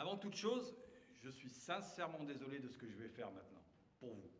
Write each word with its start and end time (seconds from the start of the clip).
Avant 0.00 0.16
toute 0.16 0.34
chose, 0.34 0.74
je 1.22 1.28
suis 1.28 1.50
sincèrement 1.50 2.24
désolé 2.24 2.58
de 2.58 2.70
ce 2.70 2.78
que 2.78 2.88
je 2.88 2.96
vais 2.96 3.10
faire 3.10 3.30
maintenant, 3.32 3.62
pour 3.98 4.14
vous. 4.14 4.30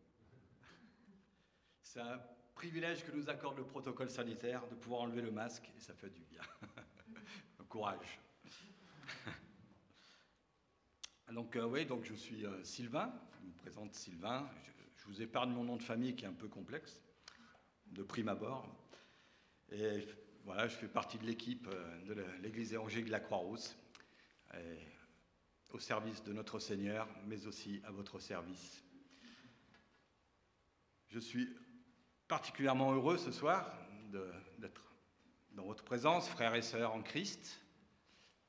C'est 1.82 2.00
un 2.00 2.18
privilège 2.54 3.04
que 3.04 3.12
nous 3.12 3.29
accorde 3.29 3.59
le 3.59 3.66
protocole 3.66 4.09
sanitaire 4.09 4.66
de 4.68 4.75
pouvoir 4.75 5.02
enlever 5.02 5.20
le 5.20 5.30
masque 5.30 5.70
et 5.77 5.80
ça 5.80 5.93
fait 5.93 6.09
du 6.09 6.23
bien. 6.23 6.41
Courage. 7.68 8.18
Donc 11.30 11.54
euh, 11.57 11.66
oui, 11.66 11.84
donc 11.84 12.04
je 12.04 12.14
suis 12.14 12.46
euh, 12.46 12.64
Sylvain, 12.64 13.12
je 13.38 13.46
me 13.46 13.52
présente 13.52 13.95
Sylvain, 13.95 14.48
je, 14.96 15.04
vous 15.08 15.20
épargne 15.20 15.50
mon 15.50 15.64
nom 15.64 15.77
de 15.77 15.82
famille 15.82 16.16
qui 16.16 16.24
est 16.24 16.29
un 16.29 16.32
peu 16.32 16.48
complexe, 16.48 17.02
de 17.86 18.02
prime 18.02 18.29
abord. 18.29 18.66
Et 19.70 20.08
voilà, 20.45 20.68
je 20.68 20.74
fais 20.74 20.88
partie 20.88 21.18
de 21.18 21.27
l'équipe 21.27 21.68
euh, 21.68 22.00
de 22.06 22.14
l'église 22.40 22.72
évangélique 22.72 23.07
de 23.07 23.13
la 23.13 23.21
Croix-Rousse, 23.21 23.77
au 25.72 25.79
service 25.79 26.22
de 26.22 26.32
notre 26.32 26.58
Seigneur, 26.58 27.08
mais 27.26 27.46
aussi 27.46 27.80
à 27.84 27.90
votre 27.90 28.18
service. 28.18 28.82
Je 31.08 31.18
suis 31.18 31.48
particulièrement 32.28 32.92
heureux 32.92 33.19
ce 33.19 33.33
soir 33.33 33.77
d'être 34.58 34.94
dans 35.52 35.64
votre 35.64 35.84
présence, 35.84 36.28
frères 36.28 36.55
et 36.55 36.62
sœurs 36.62 36.94
en 36.94 37.02
Christ, 37.02 37.60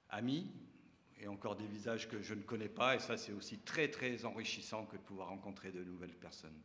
amis, 0.09 0.51
et 1.19 1.27
encore 1.27 1.55
des 1.55 1.67
visages 1.67 2.09
que 2.09 2.21
je 2.21 2.33
ne 2.33 2.41
connais 2.41 2.69
pas, 2.69 2.95
et 2.95 2.99
ça 2.99 3.17
c'est 3.17 3.31
aussi 3.31 3.59
très 3.59 3.89
très 3.89 4.25
enrichissant 4.25 4.85
que 4.85 4.97
de 4.97 5.01
pouvoir 5.01 5.29
rencontrer 5.29 5.71
de 5.71 5.83
nouvelles 5.83 6.15
personnes. 6.15 6.59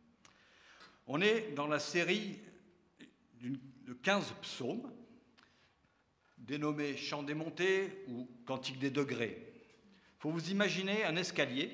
On 1.06 1.20
est 1.20 1.52
dans 1.52 1.66
la 1.66 1.78
série 1.78 2.40
de 3.40 3.92
15 3.92 4.32
psaumes, 4.42 4.90
dénommés 6.38 6.96
Chants 6.96 7.22
des 7.22 7.34
montées 7.34 8.04
ou 8.08 8.28
Cantique 8.44 8.78
des 8.78 8.90
degrés. 8.90 9.45
Faut 10.26 10.32
vous 10.32 10.50
imaginer 10.50 11.04
un 11.04 11.14
escalier 11.14 11.70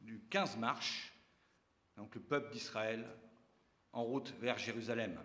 du 0.00 0.20
15 0.30 0.56
marches, 0.56 1.12
donc 1.96 2.14
le 2.14 2.20
peuple 2.20 2.52
d'Israël 2.52 3.04
en 3.92 4.04
route 4.04 4.32
vers 4.40 4.56
Jérusalem. 4.56 5.18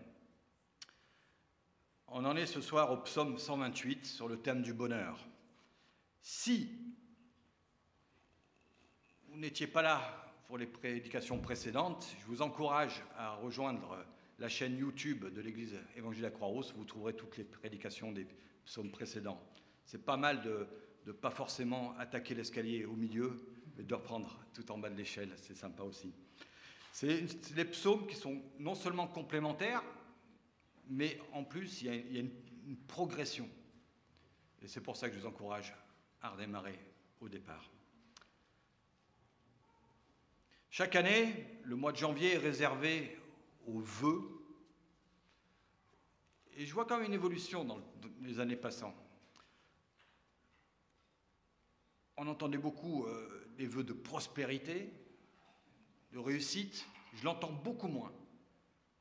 On 2.08 2.25
en 2.25 2.36
est 2.36 2.47
ce 2.47 2.59
soir 2.59 2.92
au 2.92 2.97
psaume 2.97 3.38
128 3.38 4.08
sur 4.08 4.28
le 4.28 4.42
thème 4.42 4.64
du 4.64 4.73
bonheur. 4.73 5.19
Si 6.23 6.95
vous 9.28 9.38
n'étiez 9.38 9.67
pas 9.67 9.84
là 9.84 10.34
pour 10.47 10.58
les 10.58 10.66
prédications 10.66 11.38
précédentes, 11.38 12.08
je 12.22 12.25
vous 12.25 12.42
encourage 12.42 13.03
à 13.19 13.36
rejoindre 13.36 14.03
la 14.39 14.50
chaîne 14.50 14.80
YouTube 14.80 15.31
de 15.31 15.42
l'Église 15.42 15.78
évangile 15.95 16.25
à 16.25 16.31
Croix-Rousse. 16.31 16.73
Vous 16.75 16.86
trouverez 16.86 17.14
toutes 17.16 17.38
les 17.38 17.44
prédications 17.44 18.12
des 18.12 18.25
psaumes 18.66 18.89
précédents. 18.89 19.39
C'est 19.86 20.03
pas 20.03 20.17
mal 20.17 20.42
de 20.42 20.67
ne 21.05 21.11
pas 21.11 21.31
forcément 21.31 21.95
attaquer 21.97 22.35
l'escalier 22.35 22.85
au 22.85 22.95
milieu, 22.95 23.39
mais 23.75 23.83
de 23.83 23.94
reprendre 23.94 24.39
tout 24.53 24.71
en 24.71 24.77
bas 24.77 24.89
de 24.89 24.95
l'échelle. 24.95 25.31
C'est 25.38 25.55
sympa 25.55 25.83
aussi. 25.83 26.13
C'est 26.91 27.53
des 27.53 27.66
psaumes 27.66 28.05
qui 28.07 28.16
sont 28.16 28.41
non 28.59 28.75
seulement 28.75 29.07
complémentaires, 29.07 29.83
mais 30.89 31.19
en 31.31 31.44
plus, 31.44 31.81
il 31.81 31.88
y 31.88 31.89
a, 31.89 32.19
une, 32.19 32.31
une 32.67 32.77
progression. 32.88 33.49
Et 34.61 34.67
c'est 34.67 34.81
pour 34.81 34.97
ça 34.97 35.09
que 35.09 35.16
je 35.16 35.22
vous 35.22 35.25
encourage 35.27 35.73
à 36.22 36.29
redémarrer 36.29 36.77
au 37.22 37.29
départ. 37.29 37.72
Chaque 40.69 40.95
année, 40.95 41.59
le 41.63 41.75
mois 41.75 41.91
de 41.91 41.97
janvier 41.97 42.33
est 42.35 42.38
réservé 42.38 43.17
aux 43.67 43.79
vœux. 43.79 44.22
Et 46.55 46.66
je 46.66 46.73
vois 46.73 46.85
quand 46.85 46.97
même 46.97 47.07
une 47.07 47.13
évolution 47.13 47.63
dans 47.63 47.79
les 48.22 48.39
années 48.39 48.55
passant. 48.55 48.95
On 52.23 52.27
entendait 52.27 52.59
beaucoup 52.59 53.05
euh, 53.05 53.47
des 53.58 53.66
vœux 53.66 53.83
de 53.83 53.94
prospérité, 53.94 54.94
de 56.13 56.19
réussite. 56.19 56.85
Je 57.16 57.25
l'entends 57.25 57.51
beaucoup 57.51 57.88
moins. 57.88 58.12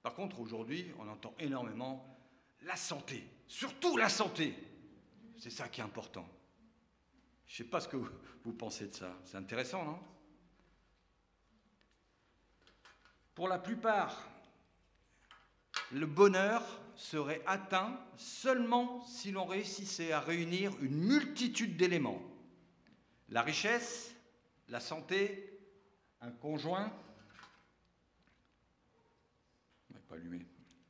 Par 0.03 0.15
contre, 0.15 0.41
aujourd'hui, 0.41 0.87
on 0.99 1.07
entend 1.07 1.35
énormément 1.39 2.19
la 2.63 2.77
santé, 2.77 3.29
surtout 3.47 3.99
la 3.99 4.09
santé. 4.09 4.55
C'est 5.37 5.51
ça 5.51 5.69
qui 5.69 5.83
est 5.83 5.85
important. 5.85 6.27
Je 7.47 7.53
ne 7.53 7.57
sais 7.59 7.71
pas 7.71 7.83
ce 7.83 7.89
que 7.89 7.99
vous 7.99 8.55
pensez 8.55 8.87
de 8.87 8.95
ça. 8.95 9.15
C'est 9.27 9.37
intéressant, 9.37 9.85
non? 9.85 10.01
Pour 13.35 13.49
la 13.49 13.59
plupart, 13.59 14.31
le 15.93 16.07
bonheur 16.07 16.63
serait 16.97 17.43
atteint 17.45 18.01
seulement 18.17 19.05
si 19.05 19.31
l'on 19.31 19.45
réussissait 19.45 20.11
à 20.11 20.21
réunir 20.21 20.73
une 20.81 20.97
multitude 20.97 21.77
d'éléments. 21.77 22.30
La 23.31 23.43
richesse, 23.43 24.15
la 24.69 24.81
santé, 24.81 25.59
un 26.21 26.33
conjoint. 26.33 26.93
Ne 29.91 29.99
pas 30.01 30.17
allumer. 30.17 30.45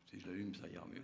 Si 0.06 0.19
je 0.19 0.27
l'allume, 0.27 0.55
ça 0.55 0.67
ira 0.69 0.87
mieux. 0.87 1.03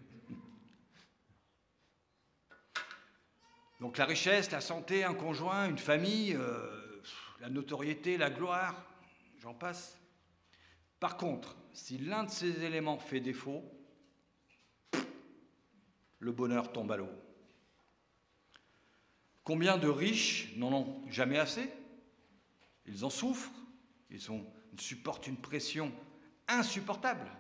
Donc 3.81 3.99
la 3.99 4.07
richesse, 4.07 4.51
la 4.51 4.63
santé, 4.63 5.05
un 5.05 5.15
conjoint, 5.15 5.69
une 5.69 5.77
famille, 5.77 6.35
euh, 6.35 7.03
la 7.41 7.51
notoriété, 7.51 8.17
la 8.17 8.31
gloire, 8.31 8.75
j'en 9.39 9.53
passe. 9.53 9.99
Par 10.99 11.19
contre, 11.19 11.55
si 11.75 11.99
l'un 11.99 12.25
de 12.25 12.31
ces 12.31 12.65
éléments 12.65 12.99
fait 12.99 13.21
défaut, 13.21 13.63
le 16.19 16.33
bonheur 16.33 16.73
tombe 16.73 16.91
à 16.91 16.97
l'eau. 16.97 17.11
Combien 19.47 19.79
de 19.79 19.87
riches 19.87 20.53
n'en 20.57 20.73
ont 20.73 21.09
jamais 21.09 21.39
assez? 21.39 21.73
Ils 22.85 23.05
en 23.05 23.11
souffrent, 23.11 23.53
ils, 24.11 24.21
supportent 24.77 25.29
une 25.29 25.37
pression 25.37 25.93
insupportable. 26.49 27.31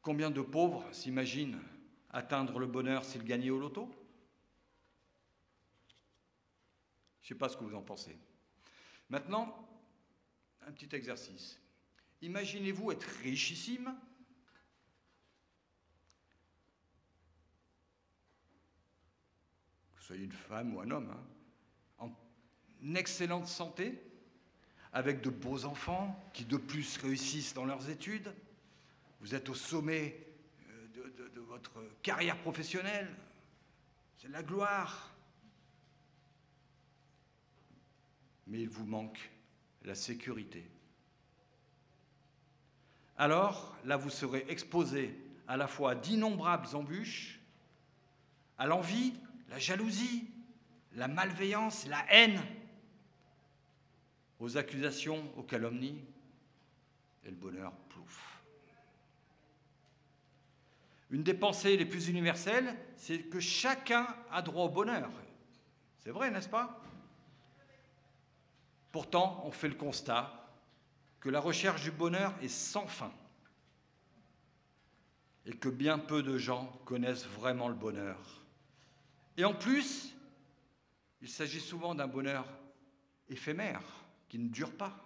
Combien 0.00 0.30
de 0.30 0.40
pauvres 0.40 0.88
s'imaginent 0.90 1.60
atteindre 2.08 2.58
le 2.58 2.66
bonheur 2.66 3.04
s'il 3.04 3.24
gagnait 3.24 3.50
au 3.50 3.58
loto? 3.58 3.94
Je 7.20 7.26
ne 7.26 7.28
sais 7.28 7.38
pas 7.38 7.50
ce 7.50 7.58
que 7.58 7.64
vous 7.64 7.76
en 7.76 7.82
pensez. 7.82 8.16
Maintenant, 9.10 9.68
un 10.62 10.72
petit 10.72 10.96
exercice. 10.96 11.60
Imaginez-vous 12.22 12.90
être 12.90 13.06
richissime, 13.22 13.94
que 19.92 19.98
vous 19.98 19.99
soyez 20.10 20.24
une 20.24 20.32
femme 20.32 20.74
ou 20.74 20.80
un 20.80 20.90
homme, 20.90 21.08
hein, 22.00 22.10
en 22.80 22.94
excellente 22.96 23.46
santé, 23.46 24.02
avec 24.92 25.20
de 25.20 25.30
beaux 25.30 25.64
enfants 25.64 26.20
qui 26.32 26.44
de 26.44 26.56
plus 26.56 26.96
réussissent 26.96 27.54
dans 27.54 27.64
leurs 27.64 27.88
études. 27.90 28.34
Vous 29.20 29.36
êtes 29.36 29.48
au 29.48 29.54
sommet 29.54 30.20
de, 30.96 31.02
de, 31.16 31.28
de 31.28 31.40
votre 31.40 31.80
carrière 32.02 32.36
professionnelle, 32.38 33.08
c'est 34.18 34.26
la 34.30 34.42
gloire. 34.42 35.14
Mais 38.48 38.62
il 38.62 38.68
vous 38.68 38.86
manque 38.86 39.30
la 39.84 39.94
sécurité. 39.94 40.66
Alors, 43.16 43.76
là, 43.84 43.96
vous 43.96 44.10
serez 44.10 44.44
exposé 44.48 45.16
à 45.46 45.56
la 45.56 45.68
fois 45.68 45.94
d'innombrables 45.94 46.74
embûches, 46.74 47.38
à 48.58 48.66
l'envie, 48.66 49.14
la 49.50 49.58
jalousie, 49.58 50.30
la 50.94 51.08
malveillance, 51.08 51.86
la 51.86 52.04
haine, 52.10 52.40
aux 54.38 54.56
accusations, 54.56 55.30
aux 55.36 55.42
calomnies, 55.42 56.02
et 57.24 57.30
le 57.30 57.36
bonheur 57.36 57.72
plouf. 57.90 58.42
Une 61.10 61.22
des 61.22 61.34
pensées 61.34 61.76
les 61.76 61.84
plus 61.84 62.08
universelles, 62.08 62.74
c'est 62.96 63.18
que 63.24 63.40
chacun 63.40 64.06
a 64.30 64.40
droit 64.40 64.64
au 64.64 64.70
bonheur. 64.70 65.10
C'est 65.98 66.10
vrai, 66.10 66.30
n'est-ce 66.30 66.48
pas? 66.48 66.80
Pourtant, 68.92 69.42
on 69.44 69.50
fait 69.50 69.68
le 69.68 69.74
constat 69.74 70.48
que 71.20 71.28
la 71.28 71.40
recherche 71.40 71.82
du 71.82 71.90
bonheur 71.90 72.32
est 72.40 72.48
sans 72.48 72.86
fin 72.86 73.12
et 75.44 75.52
que 75.52 75.68
bien 75.68 75.98
peu 75.98 76.22
de 76.22 76.38
gens 76.38 76.66
connaissent 76.84 77.26
vraiment 77.26 77.68
le 77.68 77.74
bonheur. 77.74 78.39
Et 79.36 79.44
en 79.44 79.54
plus, 79.54 80.14
il 81.20 81.28
s'agit 81.28 81.60
souvent 81.60 81.94
d'un 81.94 82.06
bonheur 82.06 82.46
éphémère, 83.28 83.82
qui 84.28 84.38
ne 84.38 84.48
dure 84.48 84.76
pas. 84.76 85.04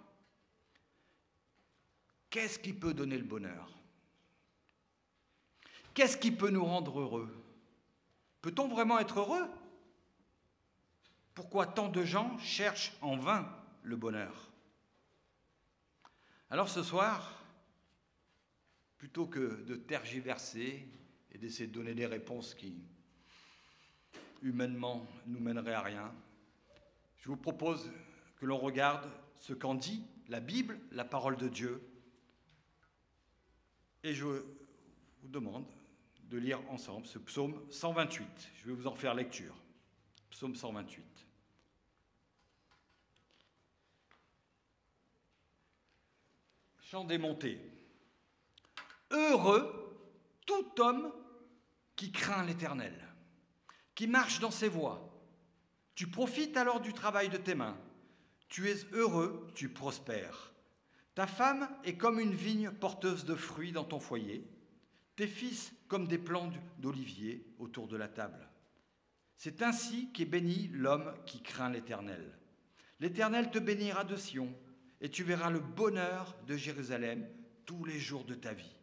Qu'est-ce 2.29 2.59
qui 2.59 2.73
peut 2.73 2.93
donner 2.93 3.17
le 3.17 3.23
bonheur? 3.23 3.71
Qu'est-ce 5.93 6.17
qui 6.17 6.31
peut 6.31 6.49
nous 6.49 6.65
rendre 6.65 6.99
heureux? 6.99 7.33
Peut-on 8.41 8.67
vraiment 8.67 8.99
être 8.99 9.19
heureux? 9.19 9.47
Pourquoi 11.33 11.65
tant 11.65 11.89
de 11.89 12.03
gens 12.03 12.37
cherchent 12.37 12.93
en 13.01 13.17
vain 13.17 13.49
le 13.83 13.95
bonheur? 13.95 14.51
Alors 16.49 16.69
ce 16.69 16.83
soir, 16.83 17.43
plutôt 18.97 19.27
que 19.27 19.63
de 19.63 19.75
tergiverser 19.75 20.87
et 21.31 21.37
d'essayer 21.37 21.67
de 21.67 21.73
donner 21.73 21.93
des 21.93 22.05
réponses 22.05 22.53
qui 22.53 22.83
humainement, 24.45 25.05
nous 25.25 25.39
mènerait 25.39 25.73
à 25.73 25.81
rien. 25.81 26.13
Je 27.17 27.29
vous 27.29 27.37
propose 27.37 27.91
que 28.37 28.45
l'on 28.45 28.57
regarde 28.57 29.09
ce 29.35 29.53
qu'en 29.53 29.75
dit 29.75 30.03
la 30.27 30.39
Bible, 30.39 30.79
la 30.91 31.03
parole 31.03 31.35
de 31.35 31.47
Dieu. 31.47 31.81
Et 34.03 34.13
je 34.13 34.25
vous 34.25 35.27
demande 35.27 35.65
de 36.29 36.37
lire 36.37 36.61
ensemble 36.69 37.05
ce 37.07 37.17
psaume 37.17 37.59
128. 37.71 38.51
Je 38.55 38.67
vais 38.67 38.73
vous 38.73 38.87
en 38.87 38.95
faire 38.95 39.15
lecture. 39.15 39.55
Psaume 40.29 40.55
128. 40.55 41.03
Chant 46.81 47.03
démonté. 47.03 47.59
Heureux 49.09 49.81
tout 50.45 50.79
homme 50.79 51.11
qui 51.95 52.11
craint 52.11 52.45
l'Éternel, 52.45 52.93
qui 53.95 54.07
marche 54.07 54.39
dans 54.39 54.51
ses 54.51 54.67
voies. 54.67 55.09
Tu 55.95 56.07
profites 56.07 56.57
alors 56.57 56.81
du 56.81 56.93
travail 56.93 57.29
de 57.29 57.37
tes 57.37 57.55
mains. 57.55 57.77
Tu 58.49 58.69
es 58.69 58.77
heureux, 58.91 59.47
tu 59.55 59.69
prospères. 59.69 60.53
Ta 61.15 61.25
femme 61.25 61.69
est 61.85 61.95
comme 61.95 62.19
une 62.19 62.35
vigne 62.35 62.71
porteuse 62.71 63.23
de 63.23 63.35
fruits 63.35 63.71
dans 63.71 63.85
ton 63.85 63.99
foyer, 63.99 64.45
tes 65.15 65.27
fils 65.27 65.73
comme 65.87 66.07
des 66.07 66.17
plants 66.17 66.51
d'olivier 66.79 67.45
autour 67.57 67.87
de 67.87 67.95
la 67.95 68.09
table. 68.09 68.49
C'est 69.37 69.61
ainsi 69.61 70.11
qu'est 70.11 70.25
béni 70.25 70.69
l'homme 70.73 71.13
qui 71.25 71.41
craint 71.41 71.69
l'Éternel. 71.69 72.37
L'Éternel 72.99 73.49
te 73.49 73.59
bénira 73.59 74.03
de 74.03 74.15
Sion, 74.15 74.53
et 75.01 75.09
tu 75.09 75.23
verras 75.23 75.49
le 75.49 75.59
bonheur 75.59 76.35
de 76.47 76.55
Jérusalem 76.55 77.27
tous 77.65 77.85
les 77.85 77.99
jours 77.99 78.25
de 78.25 78.35
ta 78.35 78.53
vie. 78.53 78.75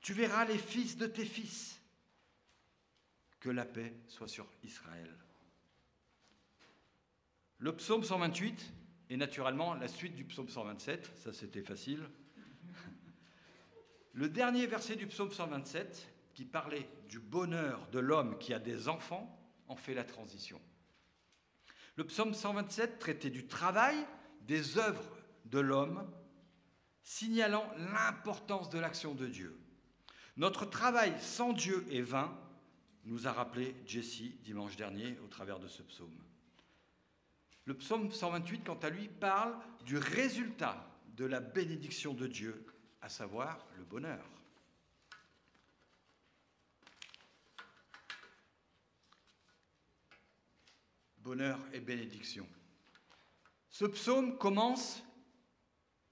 Tu 0.00 0.12
verras 0.12 0.44
les 0.44 0.58
fils 0.58 0.96
de 0.96 1.06
tes 1.06 1.24
fils. 1.24 1.75
Que 3.46 3.52
la 3.52 3.64
paix 3.64 3.94
soit 4.08 4.26
sur 4.26 4.44
Israël. 4.64 5.08
Le 7.58 7.76
psaume 7.76 8.02
128 8.02 8.72
est 9.08 9.16
naturellement 9.16 9.74
la 9.74 9.86
suite 9.86 10.16
du 10.16 10.24
psaume 10.24 10.48
127, 10.48 11.12
ça 11.14 11.32
c'était 11.32 11.62
facile. 11.62 12.10
Le 14.14 14.28
dernier 14.28 14.66
verset 14.66 14.96
du 14.96 15.06
psaume 15.06 15.30
127, 15.30 16.12
qui 16.34 16.44
parlait 16.44 16.88
du 17.08 17.20
bonheur 17.20 17.86
de 17.92 18.00
l'homme 18.00 18.36
qui 18.38 18.52
a 18.52 18.58
des 18.58 18.88
enfants, 18.88 19.40
en 19.68 19.76
fait 19.76 19.94
la 19.94 20.02
transition. 20.02 20.60
Le 21.94 22.04
psaume 22.04 22.34
127 22.34 22.98
traitait 22.98 23.30
du 23.30 23.46
travail, 23.46 23.94
des 24.40 24.76
œuvres 24.76 25.16
de 25.44 25.60
l'homme, 25.60 26.12
signalant 27.04 27.70
l'importance 27.76 28.70
de 28.70 28.80
l'action 28.80 29.14
de 29.14 29.28
Dieu. 29.28 29.56
Notre 30.36 30.64
travail 30.64 31.14
sans 31.20 31.52
Dieu 31.52 31.86
est 31.92 32.02
vain, 32.02 32.36
nous 33.06 33.26
a 33.26 33.32
rappelé 33.32 33.74
Jesse 33.86 34.22
dimanche 34.42 34.76
dernier 34.76 35.16
au 35.24 35.28
travers 35.28 35.58
de 35.58 35.68
ce 35.68 35.82
psaume. 35.82 36.18
Le 37.64 37.74
psaume 37.74 38.10
128, 38.10 38.64
quant 38.64 38.78
à 38.78 38.90
lui, 38.90 39.08
parle 39.08 39.56
du 39.84 39.96
résultat 39.96 40.86
de 41.16 41.24
la 41.24 41.40
bénédiction 41.40 42.14
de 42.14 42.26
Dieu, 42.26 42.66
à 43.00 43.08
savoir 43.08 43.66
le 43.76 43.84
bonheur. 43.84 44.24
Bonheur 51.18 51.58
et 51.72 51.80
bénédiction. 51.80 52.48
Ce 53.68 53.84
psaume 53.84 54.38
commence 54.38 55.02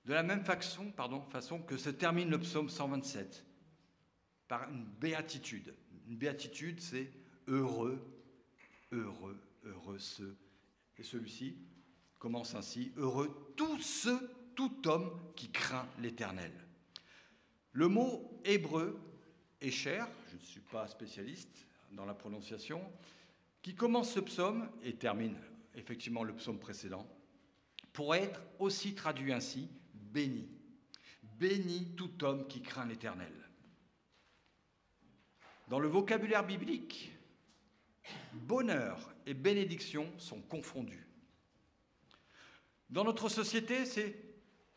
de 0.04 0.12
la 0.12 0.22
même 0.22 0.44
façon, 0.44 0.90
pardon, 0.90 1.22
façon 1.30 1.62
que 1.62 1.76
se 1.76 1.90
termine 1.90 2.30
le 2.30 2.38
psaume 2.38 2.68
127, 2.68 3.44
par 4.48 4.68
une 4.70 4.84
béatitude. 4.84 5.74
Une 6.08 6.16
béatitude, 6.16 6.80
c'est 6.80 7.10
heureux, 7.46 8.02
heureux, 8.92 9.40
heureux 9.64 9.98
ceux. 9.98 10.36
Et 10.98 11.02
celui-ci 11.02 11.56
commence 12.18 12.54
ainsi, 12.54 12.92
heureux 12.96 13.52
tous 13.56 13.80
ceux, 13.80 14.30
tout 14.54 14.88
homme 14.88 15.10
qui 15.34 15.50
craint 15.50 15.88
l'Éternel. 15.98 16.52
Le 17.72 17.88
mot 17.88 18.40
hébreu 18.44 19.00
est 19.60 19.70
cher, 19.70 20.08
je 20.30 20.36
ne 20.36 20.40
suis 20.40 20.60
pas 20.60 20.86
spécialiste 20.86 21.66
dans 21.92 22.04
la 22.04 22.14
prononciation, 22.14 22.80
qui 23.62 23.74
commence 23.74 24.12
ce 24.12 24.20
psaume 24.20 24.68
et 24.82 24.94
termine 24.94 25.36
effectivement 25.74 26.22
le 26.22 26.34
psaume 26.34 26.58
précédent, 26.58 27.06
pourrait 27.92 28.24
être 28.24 28.40
aussi 28.58 28.94
traduit 28.94 29.32
ainsi, 29.32 29.68
béni. 29.92 30.48
Béni 31.22 31.94
tout 31.96 32.24
homme 32.24 32.46
qui 32.46 32.62
craint 32.62 32.86
l'Éternel. 32.86 33.32
Dans 35.68 35.78
le 35.78 35.88
vocabulaire 35.88 36.44
biblique, 36.44 37.12
bonheur 38.32 39.14
et 39.26 39.34
bénédiction 39.34 40.12
sont 40.18 40.40
confondus. 40.42 41.06
Dans 42.90 43.04
notre 43.04 43.28
société, 43.28 43.86
c'est 43.86 44.14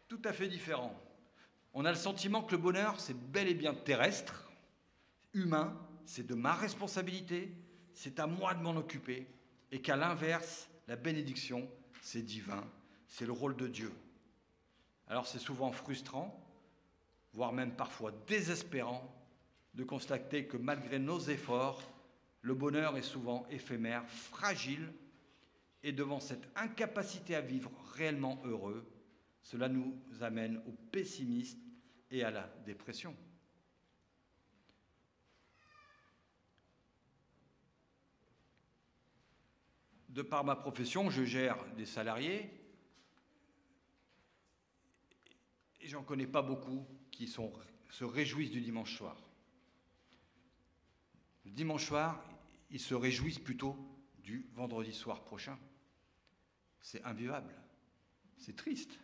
tout 0.07 0.21
à 0.23 0.31
fait 0.31 0.47
différent. 0.47 0.97
On 1.73 1.83
a 1.83 1.91
le 1.91 1.97
sentiment 1.97 2.41
que 2.41 2.51
le 2.55 2.61
bonheur, 2.61 2.99
c'est 2.99 3.17
bel 3.31 3.47
et 3.47 3.53
bien 3.53 3.73
terrestre, 3.73 4.49
humain, 5.33 5.77
c'est 6.05 6.25
de 6.25 6.35
ma 6.35 6.53
responsabilité, 6.53 7.51
c'est 7.93 8.19
à 8.19 8.27
moi 8.27 8.53
de 8.53 8.61
m'en 8.63 8.77
occuper, 8.77 9.27
et 9.71 9.81
qu'à 9.81 9.97
l'inverse, 9.97 10.69
la 10.87 10.95
bénédiction, 10.95 11.69
c'est 12.01 12.21
divin, 12.21 12.63
c'est 13.07 13.25
le 13.25 13.33
rôle 13.33 13.57
de 13.57 13.67
Dieu. 13.67 13.91
Alors 15.07 15.27
c'est 15.27 15.39
souvent 15.39 15.71
frustrant, 15.71 16.41
voire 17.33 17.51
même 17.51 17.75
parfois 17.75 18.11
désespérant, 18.25 19.13
de 19.77 19.83
constater 19.83 20.47
que 20.47 20.57
malgré 20.57 20.97
nos 20.97 21.19
efforts, 21.19 21.83
le 22.41 22.55
bonheur 22.55 22.97
est 22.97 23.03
souvent 23.03 23.45
éphémère, 23.51 24.09
fragile, 24.09 24.91
et 25.83 25.91
devant 25.91 26.19
cette 26.19 26.49
incapacité 26.55 27.35
à 27.35 27.41
vivre 27.41 27.71
réellement 27.93 28.41
heureux, 28.43 28.91
cela 29.43 29.69
nous 29.69 29.95
amène 30.21 30.57
au 30.67 30.71
pessimisme 30.71 31.59
et 32.09 32.23
à 32.23 32.31
la 32.31 32.47
dépression. 32.65 33.15
De 40.09 40.23
par 40.23 40.43
ma 40.43 40.55
profession, 40.55 41.11
je 41.11 41.23
gère 41.23 41.63
des 41.75 41.85
salariés 41.85 42.49
et 45.79 45.87
j'en 45.87 46.01
connais 46.01 46.25
pas 46.25 46.41
beaucoup 46.41 46.87
qui 47.11 47.27
se 47.27 48.03
réjouissent 48.03 48.49
du 48.49 48.61
dimanche 48.61 48.97
soir. 48.97 49.26
Le 51.47 51.53
dimanche 51.53 51.85
soir, 51.85 52.21
ils 52.71 52.79
se 52.79 52.93
réjouissent 52.93 53.39
plutôt 53.39 53.77
du 54.21 54.45
vendredi 54.53 54.91
soir 54.91 55.23
prochain. 55.23 55.57
C'est 56.81 57.01
invivable, 57.05 57.55
c'est 58.37 58.55
triste, 58.55 58.99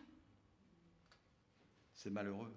c'est 1.94 2.10
malheureux. 2.10 2.54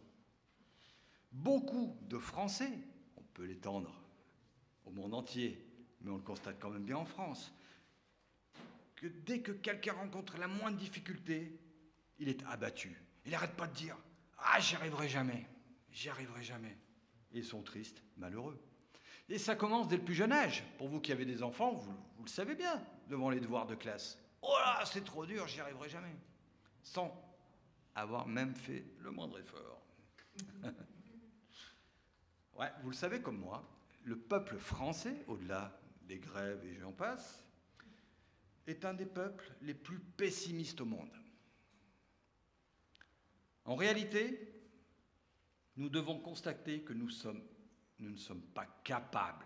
Beaucoup 1.32 1.98
de 2.02 2.18
Français, 2.20 2.72
on 3.16 3.24
peut 3.34 3.46
l'étendre 3.46 4.04
au 4.84 4.92
monde 4.92 5.14
entier, 5.14 5.66
mais 6.02 6.12
on 6.12 6.18
le 6.18 6.22
constate 6.22 6.60
quand 6.60 6.70
même 6.70 6.84
bien 6.84 6.98
en 6.98 7.06
France, 7.06 7.54
que 8.98 9.08
dès 9.08 9.40
que 9.40 9.54
quelqu'un 9.54 9.94
rencontre 9.94 10.38
la 10.38 10.50
moindre 10.50 10.78
difficulté, 10.78 11.58
il 12.20 12.28
est 12.28 12.44
abattu. 12.44 13.02
Il 13.26 13.32
n'arrête 13.32 13.56
pas 13.56 13.68
de 13.68 13.76
dire 13.76 13.98
Ah, 14.38 14.60
j'y 14.60 14.76
arriverai 14.76 15.08
jamais, 15.08 15.48
j'y 15.92 16.10
arriverai 16.10 16.44
jamais. 16.44 16.78
ils 17.32 17.46
sont 17.46 17.64
tristes, 17.64 18.04
malheureux. 18.18 18.62
Et 19.30 19.38
ça 19.38 19.56
commence 19.56 19.88
dès 19.88 19.98
le 19.98 20.04
plus 20.04 20.14
jeune 20.14 20.32
âge. 20.32 20.64
Pour 20.78 20.88
vous 20.88 21.02
qui 21.02 21.12
avez 21.12 21.26
des 21.26 21.44
enfants, 21.44 21.74
vous, 21.74 22.24
le 22.24 22.30
savez 22.30 22.56
bien, 22.56 22.82
devant 23.10 23.30
les 23.30 23.40
devoirs 23.40 23.68
de 23.68 23.76
classe. 23.76 24.18
Oh 24.42 24.56
là, 24.60 24.84
c'est 24.86 25.04
trop 25.04 25.26
dur, 25.26 25.48
j'y 25.48 25.60
arriverai 25.60 25.90
jamais. 25.90 26.16
Sans 26.82 27.14
avoir 27.96 28.28
même 28.28 28.56
fait 28.56 28.86
le 29.00 29.12
moindre 29.12 29.40
effort. 29.40 29.82
vous 32.82 32.90
le 32.90 32.96
savez 32.96 33.22
comme 33.22 33.40
moi, 33.40 33.68
le 34.04 34.18
peuple 34.18 34.58
français, 34.58 35.24
au-delà 35.28 35.80
des 36.04 36.20
grèves 36.20 36.64
et 36.66 36.76
j'en 36.76 36.94
passe, 36.94 37.44
est 38.66 38.86
un 38.86 38.94
des 38.94 39.06
peuples 39.06 39.54
les 39.62 39.74
plus 39.74 40.00
pessimistes 40.00 40.82
au 40.82 40.86
monde. 40.86 41.12
En 43.66 43.76
réalité, 43.76 44.54
nous 45.76 45.90
devons 45.90 46.20
constater 46.20 46.82
que 46.82 46.94
nous, 46.94 47.10
sommes, 47.10 47.44
nous 48.00 48.10
ne 48.10 48.18
sommes 48.18 48.42
pas 48.42 48.68
capables 48.84 49.46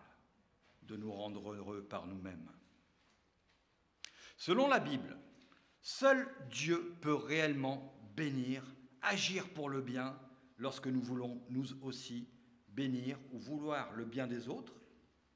de 0.84 0.96
nous 0.98 1.12
rendre 1.12 1.53
heureux 1.53 1.84
par 1.84 2.08
nous-mêmes. 2.08 2.50
Selon 4.38 4.67
la 4.67 4.79
Bible, 4.79 5.17
seul 5.81 6.27
Dieu 6.50 6.96
peut 7.01 7.13
réellement 7.13 7.93
bénir, 8.15 8.63
agir 9.01 9.48
pour 9.50 9.70
le 9.70 9.81
bien 9.81 10.20
lorsque 10.58 10.88
nous 10.88 11.01
voulons 11.01 11.41
nous 11.50 11.81
aussi 11.84 12.27
bénir 12.70 13.20
ou 13.31 13.39
vouloir 13.39 13.91
le 13.93 14.05
bien 14.05 14.27
des 14.27 14.48
autres. 14.48 14.74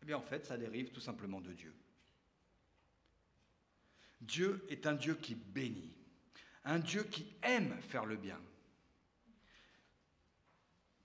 Eh 0.02 0.06
bien 0.06 0.18
en 0.18 0.22
fait, 0.22 0.46
ça 0.46 0.58
dérive 0.58 0.92
tout 0.92 1.00
simplement 1.00 1.42
de 1.42 1.54
Dieu. 1.54 1.74
Dieu 4.22 4.66
est 4.70 4.88
un 4.88 4.96
Dieu 4.96 5.16
qui 5.16 5.36
bénit, 5.36 5.94
un 6.64 6.80
Dieu 6.80 7.04
qui 7.04 7.28
aime 7.44 7.80
faire 7.82 8.06
le 8.06 8.18
bien. 8.18 8.40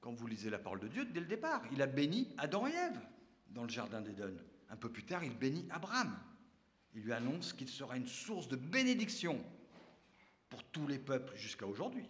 Quand 0.00 0.12
vous 0.12 0.26
lisez 0.26 0.50
la 0.50 0.58
parole 0.58 0.80
de 0.80 0.88
Dieu, 0.88 1.04
dès 1.04 1.20
le 1.20 1.26
départ, 1.26 1.62
il 1.72 1.82
a 1.82 1.86
béni 1.86 2.28
Adam 2.38 2.66
et 2.66 2.72
Ève 2.72 3.00
dans 3.48 3.64
le 3.64 3.68
jardin 3.68 4.00
d'Éden. 4.00 4.34
Un 4.70 4.76
peu 4.76 4.90
plus 4.90 5.04
tard, 5.04 5.24
il 5.24 5.36
bénit 5.36 5.66
Abraham. 5.70 6.16
Il 6.94 7.02
lui 7.02 7.12
annonce 7.12 7.52
qu'il 7.52 7.68
sera 7.68 7.96
une 7.96 8.06
source 8.06 8.48
de 8.48 8.56
bénédiction 8.56 9.44
pour 10.48 10.64
tous 10.64 10.86
les 10.86 10.98
peuples 10.98 11.36
jusqu'à 11.36 11.66
aujourd'hui. 11.66 12.06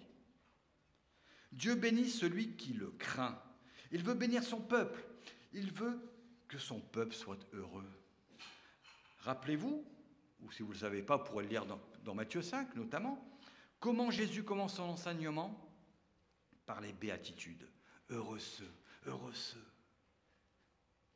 Dieu 1.53 1.75
bénit 1.75 2.09
celui 2.09 2.57
qui 2.57 2.73
le 2.73 2.91
craint. 2.93 3.43
Il 3.91 4.05
veut 4.05 4.15
bénir 4.15 4.43
son 4.45 4.61
peuple. 4.61 5.05
Il 5.53 5.73
veut 5.73 5.99
que 6.47 6.59
son 6.59 6.81
peuple 6.81 7.15
soit 7.15 7.45
heureux. 7.53 7.89
Rappelez-vous, 9.21 9.85
ou 10.43 10.53
si 10.53 10.63
vous 10.63 10.69
ne 10.69 10.75
le 10.75 10.81
savez 10.81 11.03
pas, 11.03 11.17
vous 11.17 11.25
pourrez 11.25 11.45
le 11.45 11.51
lire 11.51 11.67
dans, 11.67 11.81
dans 12.05 12.15
Matthieu 12.15 12.41
5 12.41 12.77
notamment, 12.77 13.23
comment 13.79 14.11
Jésus 14.11 14.45
commence 14.45 14.77
son 14.77 14.85
enseignement 14.85 15.69
Par 16.65 16.81
les 16.81 16.93
béatitudes. 16.93 17.67
Heureux 18.11 18.39
ceux, 18.39 18.71
heureux 19.07 19.33
ceux. 19.33 19.67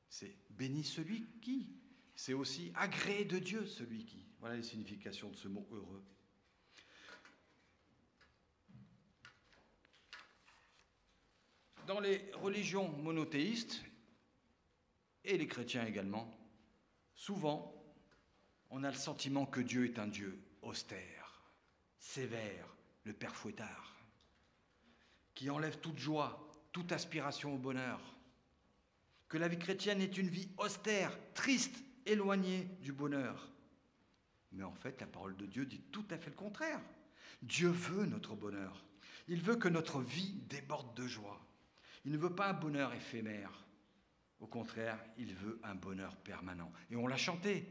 C'est 0.09 0.37
béni 0.51 0.85
celui 0.85 1.27
qui. 1.43 1.69
C'est 2.15 2.35
aussi 2.35 2.73
agréé 2.77 3.25
de 3.25 3.39
Dieu 3.39 3.67
celui 3.67 4.05
qui. 4.05 4.25
Voilà 4.39 4.57
les 4.57 4.63
significations 4.63 5.31
de 5.31 5.37
ce 5.37 5.49
mot 5.49 5.67
heureux. 5.73 6.05
Dans 11.87 12.01
les 12.01 12.31
religions 12.35 12.89
monothéistes, 12.89 13.83
et 15.25 15.39
les 15.39 15.47
chrétiens 15.47 15.87
également, 15.87 16.31
souvent, 17.15 17.75
on 18.71 18.85
a 18.85 18.91
le 18.91 18.97
sentiment 18.97 19.47
que 19.47 19.61
Dieu 19.61 19.87
est 19.87 19.99
un 19.99 20.07
Dieu 20.07 20.39
austère, 20.63 21.43
sévère, 21.99 22.77
le 23.05 23.13
Père 23.13 23.35
Fouettard, 23.35 23.97
qui 25.35 25.51
enlève 25.51 25.79
toute 25.81 25.99
joie, 25.99 26.44
toute 26.75 26.91
aspiration 26.91 27.55
au 27.55 27.59
bonheur, 27.59 28.01
que 29.29 29.39
la 29.39 29.47
vie 29.47 29.59
chrétienne 29.59 30.03
est 30.03 30.19
une 30.19 30.29
vie 30.29 30.51
austère, 30.59 31.17
triste, 31.33 31.83
éloignée 32.05 32.69
du 32.83 32.93
bonheur. 32.93 33.49
Mais 34.51 34.65
en 34.65 34.75
fait, 34.75 35.01
la 35.01 35.07
parole 35.07 35.37
de 35.37 35.47
Dieu 35.47 35.67
dit 35.67 35.81
tout 35.93 36.05
à 36.11 36.19
fait 36.19 36.31
le 36.31 36.37
contraire. 36.37 36.81
Dieu 37.43 37.69
veut 37.69 38.07
notre 38.07 38.35
bonheur. 38.35 38.85
Il 39.29 39.41
veut 39.41 39.55
que 39.55 39.69
notre 39.69 40.01
vie 40.01 40.33
déborde 40.49 40.95
de 40.97 41.07
joie. 41.07 41.41
Il 42.05 42.13
ne 42.13 42.19
veut 42.19 42.35
pas 42.35 42.51
un 42.51 42.55
bonheur 42.55 42.93
éphémère. 42.93 43.65
Au 44.41 44.49
contraire, 44.49 44.99
il 45.17 45.33
veut 45.33 45.61
un 45.63 45.77
bonheur 45.77 46.17
permanent. 46.17 46.73
Et 46.91 46.97
on 46.97 47.07
l'a 47.07 47.17
chanté. 47.17 47.67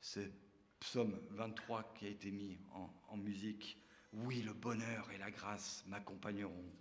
C'est 0.00 0.32
psaume 0.80 1.16
23 1.30 1.94
qui 1.94 2.06
a 2.06 2.10
été 2.10 2.32
mis 2.32 2.58
en, 2.74 2.92
en 3.08 3.16
musique. 3.16 3.80
Oui, 4.12 4.42
le 4.42 4.54
bonheur 4.54 5.08
et 5.12 5.18
la 5.18 5.30
grâce 5.30 5.84
m'accompagneront 5.86 6.72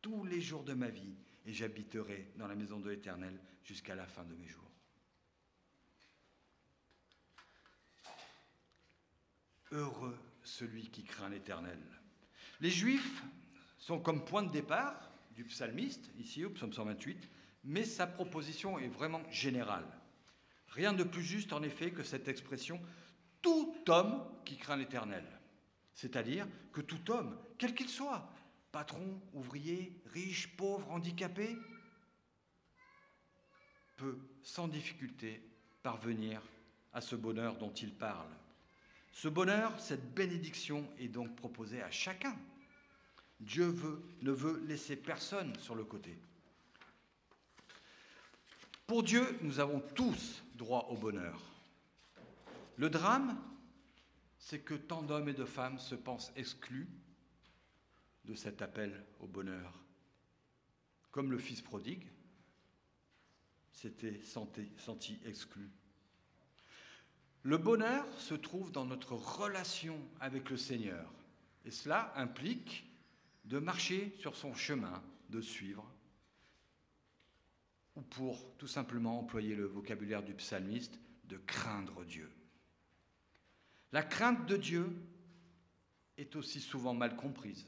tous 0.00 0.24
les 0.24 0.40
jours 0.40 0.64
de 0.64 0.74
ma 0.74 0.88
vie 0.88 1.14
et 1.46 1.52
j'habiterai 1.52 2.32
dans 2.36 2.46
la 2.46 2.54
maison 2.54 2.80
de 2.80 2.90
l'Éternel 2.90 3.38
jusqu'à 3.64 3.94
la 3.94 4.06
fin 4.06 4.24
de 4.24 4.34
mes 4.34 4.46
jours. 4.46 4.70
Heureux 9.72 10.18
celui 10.42 10.88
qui 10.90 11.04
craint 11.04 11.28
l'Éternel. 11.28 11.78
Les 12.60 12.70
Juifs 12.70 13.22
sont 13.78 14.00
comme 14.00 14.24
point 14.24 14.42
de 14.42 14.50
départ 14.50 15.10
du 15.34 15.44
psalmiste, 15.44 16.10
ici 16.18 16.44
au 16.44 16.50
psaume 16.50 16.72
128, 16.72 17.28
mais 17.64 17.84
sa 17.84 18.06
proposition 18.06 18.78
est 18.78 18.88
vraiment 18.88 19.22
générale. 19.30 19.86
Rien 20.68 20.92
de 20.92 21.04
plus 21.04 21.22
juste 21.22 21.52
en 21.52 21.62
effet 21.62 21.90
que 21.90 22.02
cette 22.02 22.28
expression 22.28 22.80
tout 23.42 23.74
homme 23.88 24.24
qui 24.44 24.56
craint 24.56 24.76
l'Éternel. 24.76 25.24
C'est-à-dire 25.94 26.46
que 26.72 26.80
tout 26.80 27.10
homme, 27.10 27.38
quel 27.58 27.74
qu'il 27.74 27.88
soit, 27.88 28.30
patron, 28.72 29.20
ouvrier, 29.32 30.00
riche, 30.12 30.56
pauvre, 30.56 30.90
handicapé, 30.90 31.56
peut 33.96 34.18
sans 34.42 34.68
difficulté 34.68 35.42
parvenir 35.82 36.40
à 36.92 37.00
ce 37.00 37.16
bonheur 37.16 37.56
dont 37.56 37.72
il 37.72 37.92
parle. 37.92 38.28
Ce 39.12 39.28
bonheur, 39.28 39.78
cette 39.78 40.14
bénédiction 40.14 40.88
est 40.98 41.08
donc 41.08 41.34
proposée 41.36 41.82
à 41.82 41.90
chacun. 41.90 42.36
Dieu 43.40 43.74
ne 44.22 44.30
veut 44.30 44.62
laisser 44.66 44.96
personne 44.96 45.58
sur 45.58 45.74
le 45.74 45.84
côté. 45.84 46.16
Pour 48.86 49.02
Dieu, 49.02 49.38
nous 49.42 49.60
avons 49.60 49.80
tous 49.94 50.42
droit 50.54 50.88
au 50.90 50.96
bonheur. 50.96 51.40
Le 52.76 52.90
drame, 52.90 53.38
c'est 54.38 54.60
que 54.60 54.74
tant 54.74 55.02
d'hommes 55.02 55.28
et 55.28 55.34
de 55.34 55.44
femmes 55.44 55.78
se 55.78 55.94
pensent 55.94 56.32
exclus 56.36 56.88
de 58.24 58.34
cet 58.34 58.62
appel 58.62 59.04
au 59.20 59.26
bonheur. 59.26 59.84
Comme 61.10 61.30
le 61.30 61.38
fils 61.38 61.62
prodigue 61.62 62.06
s'était 63.72 64.20
senti, 64.22 64.70
senti 64.76 65.18
exclu. 65.24 65.70
Le 67.42 67.56
bonheur 67.56 68.06
se 68.18 68.34
trouve 68.34 68.70
dans 68.70 68.84
notre 68.84 69.14
relation 69.14 69.98
avec 70.20 70.50
le 70.50 70.56
Seigneur. 70.56 71.12
Et 71.64 71.70
cela 71.70 72.12
implique 72.16 72.86
de 73.44 73.58
marcher 73.58 74.14
sur 74.18 74.36
son 74.36 74.54
chemin, 74.54 75.02
de 75.30 75.40
suivre, 75.40 75.90
ou 77.96 78.02
pour 78.02 78.56
tout 78.56 78.66
simplement 78.66 79.18
employer 79.18 79.54
le 79.54 79.64
vocabulaire 79.64 80.22
du 80.22 80.34
psalmiste, 80.34 81.00
de 81.24 81.38
craindre 81.38 82.04
Dieu. 82.04 82.30
La 83.92 84.02
crainte 84.02 84.46
de 84.46 84.56
Dieu 84.56 84.96
est 86.16 86.36
aussi 86.36 86.60
souvent 86.60 86.94
mal 86.94 87.16
comprise. 87.16 87.66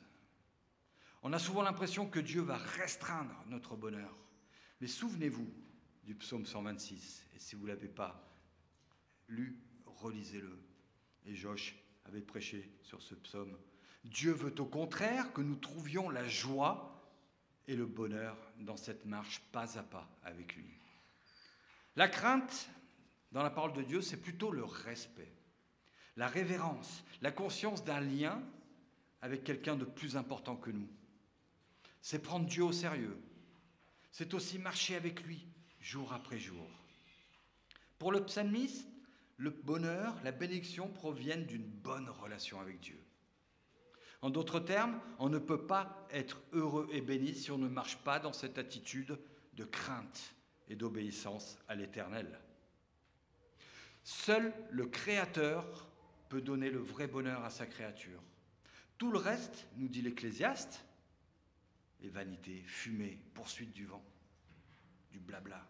On 1.22 1.32
a 1.32 1.38
souvent 1.38 1.62
l'impression 1.62 2.08
que 2.08 2.18
Dieu 2.18 2.42
va 2.42 2.56
restreindre 2.56 3.44
notre 3.46 3.76
bonheur. 3.76 4.16
Mais 4.80 4.88
souvenez-vous 4.88 5.48
du 6.02 6.16
psaume 6.16 6.44
126, 6.44 7.24
et 7.34 7.38
si 7.38 7.54
vous 7.54 7.62
ne 7.62 7.68
l'avez 7.68 7.88
pas 7.88 8.28
lu, 9.28 9.56
relisez-le. 9.86 10.58
Et 11.26 11.36
Josh 11.36 11.76
avait 12.06 12.20
prêché 12.20 12.76
sur 12.82 13.00
ce 13.00 13.14
psaume. 13.14 13.56
Dieu 14.02 14.32
veut 14.32 14.54
au 14.58 14.66
contraire 14.66 15.32
que 15.32 15.40
nous 15.40 15.54
trouvions 15.54 16.10
la 16.10 16.26
joie 16.26 16.88
et 17.68 17.76
le 17.76 17.86
bonheur 17.86 18.36
dans 18.58 18.76
cette 18.76 19.06
marche 19.06 19.40
pas 19.52 19.78
à 19.78 19.84
pas 19.84 20.08
avec 20.24 20.56
lui. 20.56 20.74
La 21.94 22.08
crainte, 22.08 22.68
dans 23.30 23.44
la 23.44 23.50
parole 23.50 23.74
de 23.74 23.82
Dieu, 23.82 24.00
c'est 24.00 24.16
plutôt 24.16 24.50
le 24.50 24.64
respect, 24.64 25.32
la 26.16 26.26
révérence, 26.26 27.04
la 27.20 27.30
conscience 27.30 27.84
d'un 27.84 28.00
lien 28.00 28.42
avec 29.20 29.44
quelqu'un 29.44 29.76
de 29.76 29.84
plus 29.84 30.16
important 30.16 30.56
que 30.56 30.70
nous 30.70 30.88
c'est 32.02 32.18
prendre 32.18 32.46
Dieu 32.46 32.64
au 32.64 32.72
sérieux. 32.72 33.16
C'est 34.10 34.34
aussi 34.34 34.58
marcher 34.58 34.96
avec 34.96 35.22
lui 35.22 35.46
jour 35.80 36.12
après 36.12 36.38
jour. 36.38 36.68
Pour 37.98 38.12
le 38.12 38.24
psalmiste, 38.24 38.88
le 39.36 39.50
bonheur, 39.50 40.14
la 40.22 40.32
bénédiction 40.32 40.88
proviennent 40.88 41.46
d'une 41.46 41.66
bonne 41.66 42.10
relation 42.10 42.60
avec 42.60 42.80
Dieu. 42.80 43.00
En 44.20 44.30
d'autres 44.30 44.60
termes, 44.60 45.00
on 45.18 45.28
ne 45.28 45.38
peut 45.38 45.66
pas 45.66 46.06
être 46.10 46.40
heureux 46.52 46.88
et 46.92 47.00
béni 47.00 47.34
si 47.34 47.50
on 47.50 47.58
ne 47.58 47.68
marche 47.68 47.96
pas 47.98 48.18
dans 48.20 48.32
cette 48.32 48.58
attitude 48.58 49.18
de 49.54 49.64
crainte 49.64 50.34
et 50.68 50.76
d'obéissance 50.76 51.58
à 51.68 51.74
l'Éternel. 51.74 52.38
Seul 54.04 54.52
le 54.70 54.86
Créateur 54.86 55.88
peut 56.28 56.40
donner 56.40 56.70
le 56.70 56.78
vrai 56.78 57.06
bonheur 57.06 57.44
à 57.44 57.50
sa 57.50 57.66
créature. 57.66 58.22
Tout 58.98 59.10
le 59.10 59.18
reste, 59.18 59.66
nous 59.76 59.88
dit 59.88 60.02
l'Ecclésiaste, 60.02 60.84
et 62.02 62.08
vanité, 62.08 62.62
fumée, 62.66 63.18
poursuite 63.34 63.72
du 63.72 63.86
vent, 63.86 64.04
du 65.10 65.20
blabla. 65.20 65.66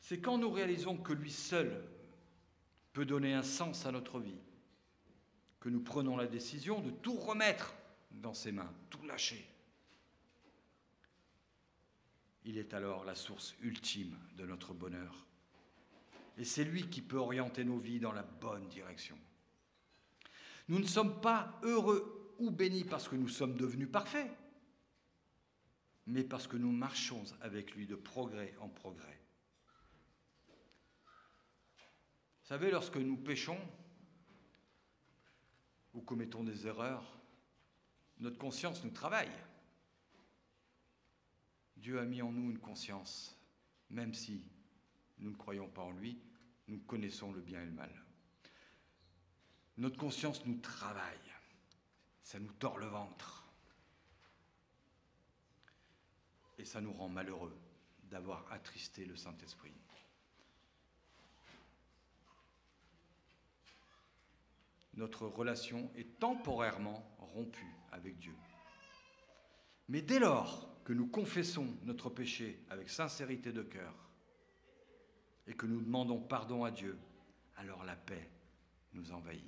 C'est 0.00 0.20
quand 0.20 0.36
nous 0.36 0.50
réalisons 0.50 0.98
que 0.98 1.14
lui 1.14 1.32
seul 1.32 1.82
peut 2.92 3.06
donner 3.06 3.32
un 3.32 3.42
sens 3.42 3.86
à 3.86 3.92
notre 3.92 4.20
vie, 4.20 4.38
que 5.60 5.70
nous 5.70 5.80
prenons 5.80 6.16
la 6.16 6.26
décision 6.26 6.80
de 6.80 6.90
tout 6.90 7.16
remettre 7.16 7.74
dans 8.10 8.34
ses 8.34 8.52
mains, 8.52 8.72
tout 8.90 9.02
lâcher. 9.06 9.48
Il 12.44 12.58
est 12.58 12.74
alors 12.74 13.04
la 13.04 13.14
source 13.14 13.54
ultime 13.62 14.18
de 14.36 14.44
notre 14.44 14.74
bonheur. 14.74 15.26
Et 16.36 16.44
c'est 16.44 16.64
lui 16.64 16.90
qui 16.90 17.00
peut 17.00 17.16
orienter 17.16 17.64
nos 17.64 17.78
vies 17.78 18.00
dans 18.00 18.12
la 18.12 18.22
bonne 18.22 18.68
direction. 18.68 19.18
Nous 20.68 20.78
ne 20.78 20.86
sommes 20.86 21.20
pas 21.20 21.58
heureux 21.62 22.23
ou 22.44 22.50
bénis 22.50 22.84
parce 22.84 23.08
que 23.08 23.16
nous 23.16 23.28
sommes 23.28 23.56
devenus 23.56 23.90
parfaits, 23.90 24.30
mais 26.06 26.22
parce 26.22 26.46
que 26.46 26.56
nous 26.56 26.72
marchons 26.72 27.24
avec 27.40 27.74
lui 27.74 27.86
de 27.86 27.94
progrès 27.94 28.54
en 28.60 28.68
progrès. 28.68 29.20
Vous 32.42 32.48
savez, 32.48 32.70
lorsque 32.70 32.96
nous 32.96 33.16
péchons 33.16 33.58
ou 35.94 36.02
commettons 36.02 36.44
des 36.44 36.66
erreurs, 36.66 37.18
notre 38.18 38.38
conscience 38.38 38.84
nous 38.84 38.90
travaille. 38.90 39.32
Dieu 41.76 41.98
a 41.98 42.04
mis 42.04 42.20
en 42.20 42.32
nous 42.32 42.50
une 42.50 42.58
conscience, 42.58 43.38
même 43.88 44.12
si 44.12 44.44
nous 45.18 45.30
ne 45.30 45.36
croyons 45.36 45.68
pas 45.68 45.82
en 45.82 45.92
lui, 45.92 46.20
nous 46.68 46.78
connaissons 46.80 47.32
le 47.32 47.40
bien 47.40 47.62
et 47.62 47.66
le 47.66 47.72
mal. 47.72 47.90
Notre 49.76 49.98
conscience 49.98 50.44
nous 50.46 50.58
travaille 50.58 51.33
ça 52.24 52.40
nous 52.40 52.52
tord 52.54 52.78
le 52.78 52.86
ventre. 52.86 53.44
Et 56.58 56.64
ça 56.64 56.80
nous 56.80 56.92
rend 56.92 57.08
malheureux 57.08 57.56
d'avoir 58.04 58.50
attristé 58.50 59.04
le 59.04 59.14
Saint-Esprit. 59.14 59.74
Notre 64.94 65.26
relation 65.26 65.90
est 65.96 66.18
temporairement 66.18 67.14
rompue 67.18 67.74
avec 67.92 68.18
Dieu. 68.18 68.34
Mais 69.88 70.00
dès 70.00 70.20
lors 70.20 70.82
que 70.84 70.92
nous 70.92 71.08
confessons 71.08 71.76
notre 71.82 72.08
péché 72.08 72.64
avec 72.70 72.88
sincérité 72.88 73.52
de 73.52 73.62
cœur 73.62 73.94
et 75.46 75.54
que 75.54 75.66
nous 75.66 75.82
demandons 75.82 76.20
pardon 76.20 76.64
à 76.64 76.70
Dieu, 76.70 76.96
alors 77.56 77.84
la 77.84 77.96
paix 77.96 78.30
nous 78.92 79.12
envahit. 79.12 79.44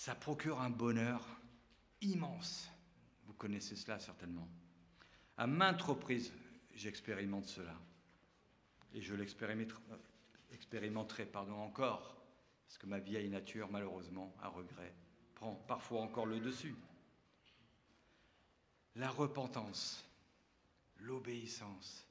Ça 0.00 0.14
procure 0.14 0.62
un 0.62 0.70
bonheur 0.70 1.20
immense. 2.00 2.70
Vous 3.26 3.34
connaissez 3.34 3.76
cela 3.76 3.98
certainement. 3.98 4.48
À 5.36 5.46
maintes 5.46 5.82
reprises, 5.82 6.32
j'expérimente 6.72 7.44
cela. 7.44 7.78
Et 8.94 9.02
je 9.02 9.14
l'expérimenterai 9.14 11.26
pardon, 11.26 11.56
encore, 11.56 12.16
parce 12.64 12.78
que 12.78 12.86
ma 12.86 12.98
vieille 12.98 13.28
nature, 13.28 13.70
malheureusement, 13.70 14.34
à 14.40 14.48
regret, 14.48 14.94
prend 15.34 15.54
parfois 15.54 16.00
encore 16.00 16.24
le 16.24 16.40
dessus. 16.40 16.74
La 18.94 19.10
repentance, 19.10 20.02
l'obéissance 21.00 22.06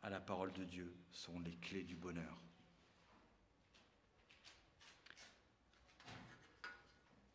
à 0.00 0.08
la 0.08 0.20
parole 0.20 0.54
de 0.54 0.64
Dieu 0.64 0.96
sont 1.10 1.38
les 1.40 1.56
clés 1.56 1.84
du 1.84 1.96
bonheur. 1.96 2.38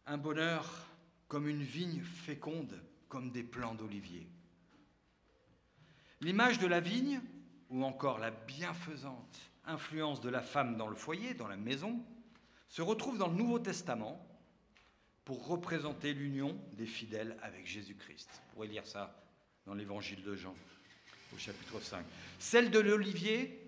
Un 0.08 0.18
bonheur 0.18 0.88
comme 1.28 1.48
une 1.48 1.64
vigne 1.64 2.02
féconde, 2.02 2.82
comme 3.10 3.30
des 3.32 3.44
plants 3.44 3.76
d'olivier. 3.76 4.26
L'image 6.22 6.60
de 6.60 6.68
la 6.68 6.80
vigne, 6.80 7.22
ou 7.70 7.84
encore 7.84 8.18
la 8.18 8.32
bienfaisante 8.32 9.40
influence 9.66 10.22
de 10.22 10.30
la 10.30 10.42
femme 10.42 10.78
dans 10.78 10.88
le 10.88 10.96
foyer, 10.96 11.34
dans 11.34 11.50
la 11.50 11.58
maison, 11.58 12.00
se 12.70 12.82
retrouve 12.82 13.18
dans 13.18 13.28
le 13.28 13.36
Nouveau 13.36 13.60
Testament 13.60 14.26
pour 15.26 15.46
représenter 15.46 16.14
l'union 16.14 16.58
des 16.74 16.86
fidèles 16.86 17.38
avec 17.42 17.68
Jésus-Christ. 17.68 18.30
Vous 18.32 18.54
pourrez 18.54 18.68
lire 18.70 18.88
ça 18.88 19.14
dans 19.66 19.74
l'évangile 19.74 20.24
de 20.24 20.36
Jean, 20.36 20.56
au 21.36 21.38
chapitre 21.38 21.82
5. 21.82 22.06
Celle 22.40 22.72
de 22.72 22.80
l'olivier 22.80 23.62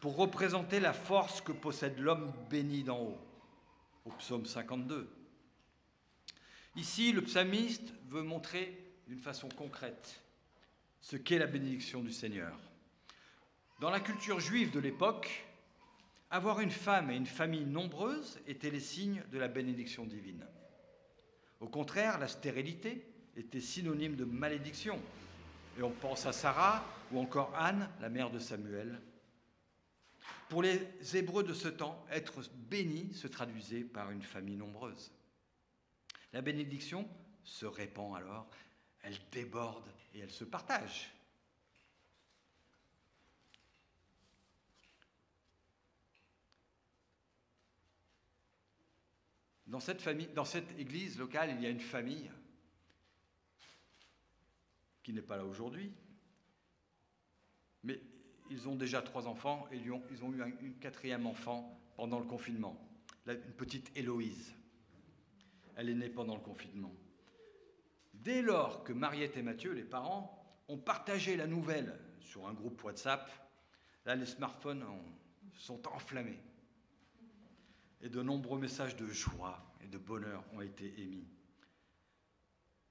pour 0.00 0.16
représenter 0.16 0.80
la 0.80 0.94
force 0.94 1.42
que 1.42 1.52
possède 1.52 1.98
l'homme 1.98 2.32
béni 2.48 2.84
d'en 2.84 3.00
haut, 3.00 3.18
au 4.06 4.10
psaume 4.12 4.46
52. 4.46 5.10
Ici, 6.76 7.12
le 7.12 7.22
psalmiste 7.22 7.92
veut 8.08 8.22
montrer 8.22 8.78
d'une 9.06 9.18
façon 9.18 9.48
concrète 9.48 10.20
ce 11.00 11.16
qu'est 11.16 11.38
la 11.38 11.46
bénédiction 11.46 12.02
du 12.02 12.12
Seigneur. 12.12 12.58
Dans 13.80 13.90
la 13.90 14.00
culture 14.00 14.40
juive 14.40 14.70
de 14.72 14.80
l'époque, 14.80 15.46
avoir 16.30 16.60
une 16.60 16.70
femme 16.70 17.10
et 17.10 17.16
une 17.16 17.26
famille 17.26 17.64
nombreuse 17.64 18.38
étaient 18.46 18.70
les 18.70 18.80
signes 18.80 19.22
de 19.32 19.38
la 19.38 19.48
bénédiction 19.48 20.04
divine. 20.04 20.44
Au 21.60 21.68
contraire, 21.68 22.18
la 22.18 22.28
stérilité 22.28 23.06
était 23.36 23.60
synonyme 23.60 24.16
de 24.16 24.24
malédiction. 24.24 25.00
Et 25.78 25.82
on 25.82 25.90
pense 25.90 26.26
à 26.26 26.32
Sarah 26.32 26.84
ou 27.12 27.20
encore 27.20 27.54
Anne, 27.56 27.88
la 28.00 28.08
mère 28.08 28.30
de 28.30 28.38
Samuel. 28.38 29.00
Pour 30.48 30.62
les 30.62 30.80
Hébreux 31.14 31.44
de 31.44 31.54
ce 31.54 31.68
temps, 31.68 32.04
être 32.10 32.42
béni 32.68 33.12
se 33.14 33.28
traduisait 33.28 33.84
par 33.84 34.10
une 34.10 34.22
famille 34.22 34.56
nombreuse. 34.56 35.12
La 36.32 36.42
bénédiction 36.42 37.08
se 37.42 37.66
répand 37.66 38.16
alors, 38.16 38.48
elle 39.02 39.18
déborde 39.32 39.88
et 40.14 40.20
elle 40.20 40.30
se 40.30 40.44
partage. 40.44 41.10
Dans 49.68 49.80
cette, 49.80 50.78
église 50.78 51.18
locale, 51.18 51.50
il 51.50 51.62
y 51.62 51.66
a 51.66 51.68
une 51.68 51.80
famille 51.80 52.30
qui 55.02 55.12
n'est 55.12 55.20
pas 55.20 55.36
là 55.36 55.44
aujourd'hui, 55.44 55.92
mais 57.84 58.00
ils 58.50 58.66
ont 58.66 58.76
déjà 58.76 59.02
trois 59.02 59.26
enfants 59.26 59.68
et 59.70 59.76
ils 59.76 59.92
ont, 60.24 60.32
eu 60.32 60.42
un, 60.42 60.50
quatrième 60.80 61.26
enfant 61.26 61.78
pendant 61.96 62.18
le 62.18 62.24
confinement, 62.24 62.78
une 63.26 63.52
petite 63.58 63.94
Héloïse. 63.94 64.54
Elle 65.78 65.90
est 65.90 65.94
née 65.94 66.08
pendant 66.08 66.34
le 66.34 66.40
confinement. 66.40 66.92
Dès 68.12 68.42
lors 68.42 68.82
que 68.82 68.92
Mariette 68.92 69.36
et 69.36 69.42
Mathieu, 69.42 69.72
les 69.72 69.84
parents, 69.84 70.44
ont 70.66 70.76
partagé 70.76 71.36
la 71.36 71.46
nouvelle 71.46 71.96
sur 72.20 72.48
un 72.48 72.52
groupe 72.52 72.82
WhatsApp, 72.82 73.30
là 74.04 74.16
les 74.16 74.26
smartphones 74.26 74.84
sont 75.54 75.86
enflammés. 75.86 76.40
Et 78.00 78.08
de 78.08 78.20
nombreux 78.20 78.58
messages 78.58 78.96
de 78.96 79.06
joie 79.06 79.72
et 79.80 79.86
de 79.86 79.98
bonheur 79.98 80.44
ont 80.52 80.60
été 80.62 81.00
émis. 81.00 81.28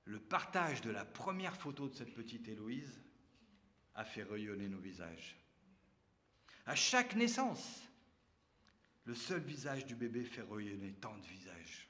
Le 0.06 0.22
partage 0.22 0.80
de 0.80 0.90
la 0.90 1.04
première 1.04 1.58
photo 1.58 1.90
de 1.90 1.94
cette 1.94 2.14
petite 2.14 2.48
Héloïse 2.48 3.02
a 3.96 4.06
fait 4.06 4.24
rayonner 4.24 4.70
nos 4.70 4.80
visages. 4.80 5.36
À 6.66 6.76
chaque 6.76 7.18
naissance, 7.18 7.84
le 9.04 9.14
seul 9.14 9.42
visage 9.42 9.86
du 9.86 9.96
bébé 9.96 10.24
fait 10.24 10.42
rayonner 10.50 10.94
tant 10.94 11.18
de 11.18 11.26
visages. 11.26 11.87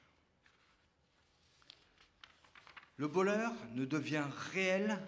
Le 2.98 3.06
bonheur 3.06 3.54
ne 3.74 3.84
devient 3.84 4.26
réel 4.52 4.98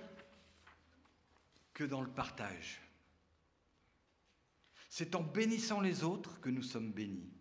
que 1.75 1.85
dans 1.85 2.01
le 2.01 2.11
partage. 2.11 2.81
C'est 4.89 5.15
en 5.15 5.23
bénissant 5.23 5.81
les 5.81 6.05
autres 6.05 6.41
que 6.41 6.51
nous 6.51 6.63
sommes 6.63 6.93
bénis. 6.93 7.33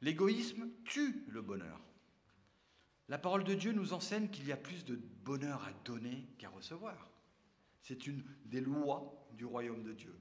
L'égoïsme 0.00 0.68
tue 0.84 1.24
le 1.28 1.42
bonheur. 1.42 1.80
La 3.08 3.18
parole 3.18 3.44
de 3.44 3.54
Dieu 3.54 3.72
nous 3.72 3.92
enseigne 3.92 4.28
qu'il 4.28 4.46
y 4.46 4.52
a 4.52 4.56
plus 4.56 4.84
de 4.86 4.96
bonheur 4.96 5.62
à 5.64 5.72
donner 5.84 6.26
qu'à 6.38 6.48
recevoir. 6.48 7.10
C'est 7.82 8.06
une 8.06 8.24
des 8.46 8.62
lois 8.62 9.28
du 9.32 9.44
royaume 9.44 9.82
de 9.82 9.92
Dieu. 9.92 10.18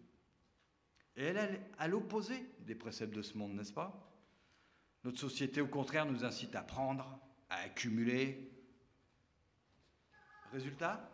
Et 1.15 1.23
elle 1.23 1.37
est 1.37 1.61
à 1.77 1.87
l'opposé 1.87 2.49
des 2.59 2.75
préceptes 2.75 3.15
de 3.15 3.21
ce 3.21 3.37
monde, 3.37 3.53
n'est-ce 3.53 3.71
pas? 3.71 4.11
Notre 5.05 5.19
société, 5.19 5.61
au 5.61 5.67
contraire, 5.67 6.05
nous 6.05 6.25
incite 6.25 6.55
à 6.55 6.61
prendre, 6.61 7.19
à 7.49 7.57
accumuler, 7.57 8.52
Résultat 10.53 11.09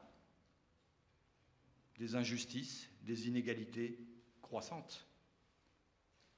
Des 1.97 2.15
injustices, 2.15 2.89
des 3.03 3.29
inégalités 3.29 3.97
croissantes. 4.41 5.07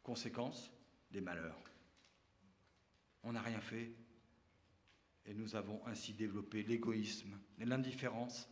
Conséquence 0.04 0.72
Des 1.10 1.20
malheurs. 1.20 1.60
On 3.24 3.34
n'a 3.34 3.42
rien 3.42 3.60
fait 3.60 3.92
et 5.26 5.34
nous 5.34 5.56
avons 5.56 5.86
ainsi 5.88 6.14
développé 6.14 6.64
l'égoïsme, 6.64 7.38
l'indifférence, 7.60 8.50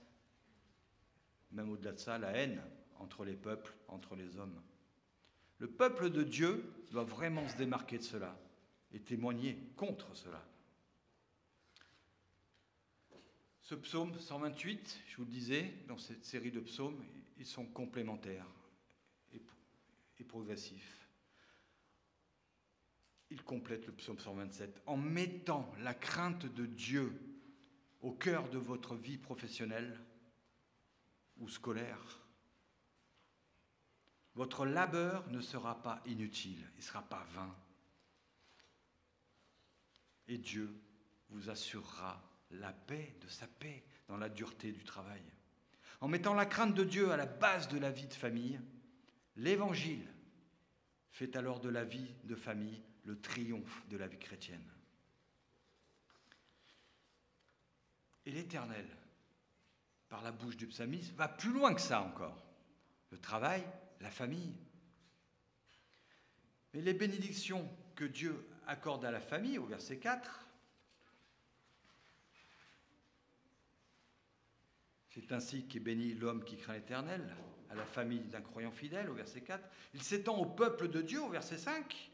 même 1.51 1.69
au-delà 1.69 1.93
de 1.93 1.99
ça, 1.99 2.17
la 2.17 2.31
haine 2.31 2.62
entre 2.99 3.25
les 3.25 3.35
peuples, 3.35 3.73
entre 3.88 4.15
les 4.15 4.38
hommes. 4.38 4.62
Le 5.59 5.67
peuple 5.67 6.09
de 6.09 6.23
Dieu 6.23 6.73
doit 6.91 7.03
vraiment 7.03 7.47
se 7.47 7.57
démarquer 7.57 7.97
de 7.97 8.03
cela 8.03 8.39
et 8.91 8.99
témoigner 8.99 9.57
contre 9.75 10.15
cela. 10.15 10.43
Ce 13.69 13.75
psaume 13.75 14.19
128, 14.19 14.99
je 15.05 15.17
vous 15.17 15.25
le 15.25 15.29
disais, 15.29 15.71
dans 15.88 15.99
cette 15.99 16.25
série 16.25 16.49
de 16.49 16.60
psaumes, 16.60 17.05
ils 17.38 17.45
sont 17.45 17.67
complémentaires 17.67 18.47
et, 19.32 20.23
progressifs. 20.23 21.08
Ils 23.29 23.43
complètent 23.43 23.86
le 23.86 23.93
psaume 23.93 24.17
127 24.17 24.82
en 24.88 24.97
mettant 24.97 25.71
la 25.82 25.93
crainte 25.93 26.47
de 26.47 26.65
Dieu 26.65 27.13
au 28.01 28.12
cœur 28.12 28.49
de 28.49 28.58
votre 28.58 28.95
vie 28.95 29.19
professionnelle 29.19 29.99
ou 31.38 31.47
scolaire. 31.47 32.21
Votre 34.34 34.65
labeur 34.65 35.29
ne 35.29 35.41
sera 35.41 35.79
pas 35.84 36.01
inutile, 36.08 36.65
il 36.73 36.77
ne 36.77 36.86
sera 36.86 37.03
pas 37.03 37.23
vain. 37.36 37.55
Et 40.27 40.39
Dieu 40.39 40.73
vous 41.29 41.51
assurera 41.51 42.28
la 42.51 42.73
paix 42.73 43.15
de 43.21 43.27
sa 43.27 43.47
paix 43.47 43.83
dans 44.07 44.17
la 44.17 44.29
dureté 44.29 44.71
du 44.71 44.83
travail. 44.83 45.21
En 46.01 46.07
mettant 46.07 46.33
la 46.33 46.45
crainte 46.45 46.73
de 46.73 46.83
Dieu 46.83 47.12
à 47.12 47.17
la 47.17 47.25
base 47.25 47.67
de 47.67 47.77
la 47.77 47.91
vie 47.91 48.07
de 48.07 48.13
famille, 48.13 48.59
l'Évangile 49.35 50.07
fait 51.12 51.35
alors 51.35 51.59
de 51.59 51.69
la 51.69 51.83
vie 51.83 52.15
de 52.23 52.35
famille 52.35 52.81
le 53.03 53.19
triomphe 53.19 53.88
de 53.89 53.97
la 53.97 54.07
vie 54.07 54.19
chrétienne. 54.19 54.67
Et 58.25 58.31
l'Éternel, 58.31 58.85
par 60.07 60.21
la 60.21 60.31
bouche 60.31 60.57
du 60.57 60.67
psalmiste, 60.67 61.13
va 61.15 61.27
plus 61.27 61.51
loin 61.51 61.73
que 61.73 61.81
ça 61.81 62.01
encore. 62.01 62.45
Le 63.12 63.17
travail, 63.17 63.65
la 64.01 64.12
famille. 64.12 64.55
Mais 66.73 66.81
les 66.81 66.93
bénédictions 66.93 67.67
que 67.95 68.05
Dieu 68.05 68.47
accorde 68.67 69.03
à 69.03 69.12
la 69.12 69.19
famille, 69.19 69.57
au 69.57 69.65
verset 69.65 69.97
4, 69.97 70.47
C'est 75.19 75.34
ainsi 75.34 75.65
qu'est 75.65 75.82
béni 75.82 76.13
l'homme 76.13 76.45
qui 76.45 76.55
craint 76.55 76.73
l'Éternel, 76.73 77.36
à 77.69 77.75
la 77.75 77.86
famille 77.86 78.21
d'un 78.21 78.41
croyant 78.41 78.71
fidèle, 78.71 79.10
au 79.10 79.13
verset 79.13 79.41
4. 79.41 79.62
Il 79.93 80.01
s'étend 80.01 80.38
au 80.38 80.45
peuple 80.45 80.88
de 80.88 81.01
Dieu, 81.01 81.21
au 81.21 81.29
verset 81.29 81.58
5. 81.58 82.12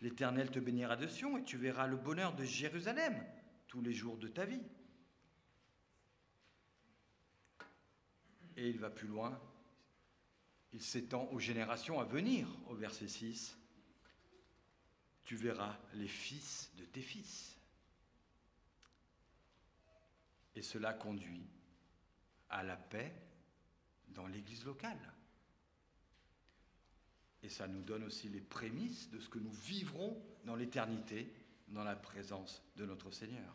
L'Éternel 0.00 0.50
te 0.50 0.60
bénira 0.60 0.96
de 0.96 1.08
Sion 1.08 1.36
et 1.36 1.42
tu 1.42 1.56
verras 1.56 1.88
le 1.88 1.96
bonheur 1.96 2.36
de 2.36 2.44
Jérusalem 2.44 3.20
tous 3.66 3.80
les 3.80 3.92
jours 3.92 4.16
de 4.18 4.28
ta 4.28 4.44
vie. 4.44 4.62
Et 8.56 8.68
il 8.68 8.78
va 8.78 8.90
plus 8.90 9.08
loin. 9.08 9.40
Il 10.72 10.82
s'étend 10.82 11.28
aux 11.32 11.40
générations 11.40 11.98
à 11.98 12.04
venir, 12.04 12.46
au 12.68 12.74
verset 12.74 13.08
6. 13.08 13.58
Tu 15.24 15.34
verras 15.34 15.76
les 15.94 16.08
fils 16.08 16.70
de 16.76 16.84
tes 16.84 17.02
fils. 17.02 17.58
Et 20.54 20.62
cela 20.62 20.92
conduit 20.92 21.48
à 22.50 22.62
la 22.62 22.76
paix 22.76 23.14
dans 24.08 24.26
l'Église 24.26 24.64
locale. 24.64 24.98
Et 27.42 27.48
ça 27.48 27.68
nous 27.68 27.82
donne 27.82 28.04
aussi 28.04 28.28
les 28.28 28.40
prémices 28.40 29.10
de 29.10 29.20
ce 29.20 29.28
que 29.28 29.38
nous 29.38 29.52
vivrons 29.52 30.20
dans 30.44 30.56
l'éternité, 30.56 31.32
dans 31.68 31.84
la 31.84 31.96
présence 31.96 32.62
de 32.76 32.84
notre 32.84 33.10
Seigneur. 33.10 33.54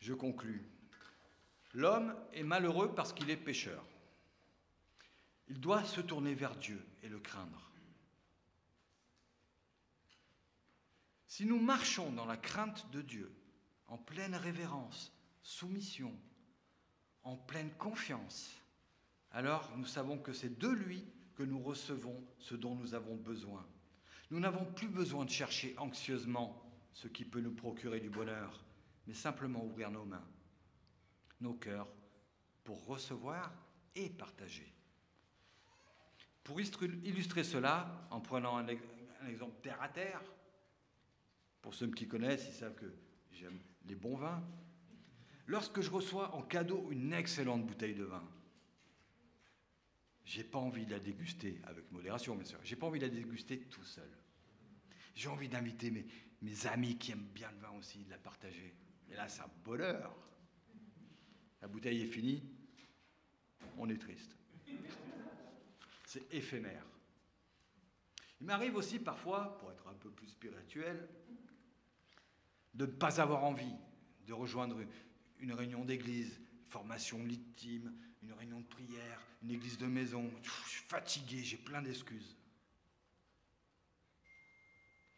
Je 0.00 0.14
conclus. 0.14 0.68
L'homme 1.74 2.14
est 2.32 2.42
malheureux 2.42 2.94
parce 2.94 3.12
qu'il 3.12 3.30
est 3.30 3.36
pécheur. 3.36 3.84
Il 5.48 5.60
doit 5.60 5.84
se 5.84 6.00
tourner 6.00 6.34
vers 6.34 6.56
Dieu 6.56 6.84
et 7.02 7.08
le 7.08 7.20
craindre. 7.20 7.70
Si 11.26 11.46
nous 11.46 11.60
marchons 11.60 12.12
dans 12.12 12.26
la 12.26 12.36
crainte 12.36 12.90
de 12.90 13.00
Dieu, 13.00 13.32
en 13.86 13.96
pleine 13.96 14.34
révérence, 14.34 15.12
soumission, 15.42 16.12
en 17.24 17.36
pleine 17.36 17.70
confiance, 17.72 18.50
alors 19.30 19.70
nous 19.76 19.86
savons 19.86 20.18
que 20.18 20.32
c'est 20.32 20.58
de 20.58 20.68
lui 20.68 21.04
que 21.34 21.42
nous 21.42 21.60
recevons 21.60 22.22
ce 22.38 22.54
dont 22.54 22.74
nous 22.74 22.94
avons 22.94 23.16
besoin. 23.16 23.66
Nous 24.30 24.40
n'avons 24.40 24.64
plus 24.64 24.88
besoin 24.88 25.24
de 25.24 25.30
chercher 25.30 25.74
anxieusement 25.78 26.62
ce 26.92 27.08
qui 27.08 27.24
peut 27.24 27.40
nous 27.40 27.54
procurer 27.54 28.00
du 28.00 28.10
bonheur, 28.10 28.64
mais 29.06 29.14
simplement 29.14 29.64
ouvrir 29.64 29.90
nos 29.90 30.04
mains, 30.04 30.26
nos 31.40 31.54
cœurs, 31.54 31.88
pour 32.64 32.86
recevoir 32.86 33.52
et 33.94 34.08
partager. 34.10 34.72
Pour 36.44 36.60
illustrer 36.60 37.44
cela, 37.44 38.06
en 38.10 38.20
prenant 38.20 38.56
un, 38.56 38.66
exemple 39.28 39.60
terre 39.62 39.80
à 39.80 39.88
terre, 39.88 40.20
pour 41.60 41.74
ceux 41.74 41.88
qui 41.88 42.08
connaissent, 42.08 42.46
ils 42.48 42.54
savent 42.54 42.74
que 42.74 42.92
j'aime 43.30 43.58
les 43.86 43.94
bons 43.94 44.16
vins. 44.16 44.42
Lorsque 45.52 45.82
je 45.82 45.90
reçois 45.90 46.34
en 46.34 46.40
cadeau 46.40 46.88
une 46.92 47.12
excellente 47.12 47.66
bouteille 47.66 47.94
de 47.94 48.04
vin, 48.04 48.26
j'ai 50.24 50.44
pas 50.44 50.58
envie 50.58 50.86
de 50.86 50.92
la 50.92 50.98
déguster 50.98 51.60
avec 51.64 51.92
modération, 51.92 52.34
bien 52.34 52.46
sûr. 52.46 52.58
J'ai 52.64 52.74
pas 52.74 52.86
envie 52.86 52.98
de 52.98 53.04
la 53.04 53.12
déguster 53.12 53.60
tout 53.64 53.84
seul. 53.84 54.08
J'ai 55.14 55.28
envie 55.28 55.50
d'inviter 55.50 55.90
mes, 55.90 56.66
amis 56.68 56.96
qui 56.96 57.12
aiment 57.12 57.28
bien 57.34 57.50
le 57.50 57.58
vin 57.58 57.72
aussi, 57.72 58.02
de 58.02 58.08
la 58.08 58.16
partager. 58.16 58.74
Et 59.10 59.14
là, 59.14 59.28
c'est 59.28 59.42
un 59.42 59.50
bonheur. 59.62 60.16
La 61.60 61.68
bouteille 61.68 62.00
est 62.00 62.06
finie, 62.06 62.42
on 63.76 63.90
est 63.90 64.00
triste. 64.00 64.34
C'est 66.06 66.32
éphémère. 66.32 66.86
Il 68.40 68.46
m'arrive 68.46 68.76
aussi 68.76 68.98
parfois, 68.98 69.58
pour 69.58 69.70
être 69.70 69.86
un 69.86 69.94
peu 69.96 70.10
plus 70.10 70.28
spirituel, 70.28 71.10
de 72.72 72.86
ne 72.86 72.90
pas 72.90 73.20
avoir 73.20 73.44
envie 73.44 73.76
de 74.26 74.32
rejoindre 74.32 74.80
une 75.42 75.52
réunion 75.52 75.84
d'église, 75.84 76.40
formation 76.66 77.22
litime, 77.24 77.92
une 78.22 78.32
réunion 78.32 78.60
de 78.60 78.66
prière, 78.66 79.20
une 79.42 79.50
église 79.50 79.76
de 79.76 79.86
maison. 79.86 80.30
Je 80.42 80.50
suis 80.70 80.84
fatigué, 80.84 81.42
j'ai 81.42 81.56
plein 81.56 81.82
d'excuses. 81.82 82.36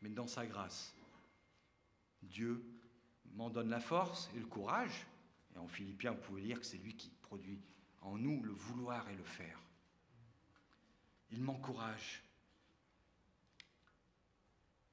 Mais 0.00 0.08
dans 0.08 0.26
sa 0.26 0.46
grâce, 0.46 0.96
Dieu 2.22 2.64
m'en 3.34 3.50
donne 3.50 3.68
la 3.68 3.80
force 3.80 4.30
et 4.34 4.38
le 4.38 4.46
courage. 4.46 5.06
Et 5.54 5.58
en 5.58 5.68
Philippiens, 5.68 6.12
vous 6.12 6.22
pouvez 6.22 6.42
lire 6.42 6.58
que 6.58 6.66
c'est 6.66 6.78
lui 6.78 6.96
qui 6.96 7.10
produit 7.22 7.60
en 8.00 8.16
nous 8.16 8.42
le 8.42 8.52
vouloir 8.52 9.08
et 9.10 9.16
le 9.16 9.24
faire. 9.24 9.60
Il 11.30 11.42
m'encourage. 11.42 12.22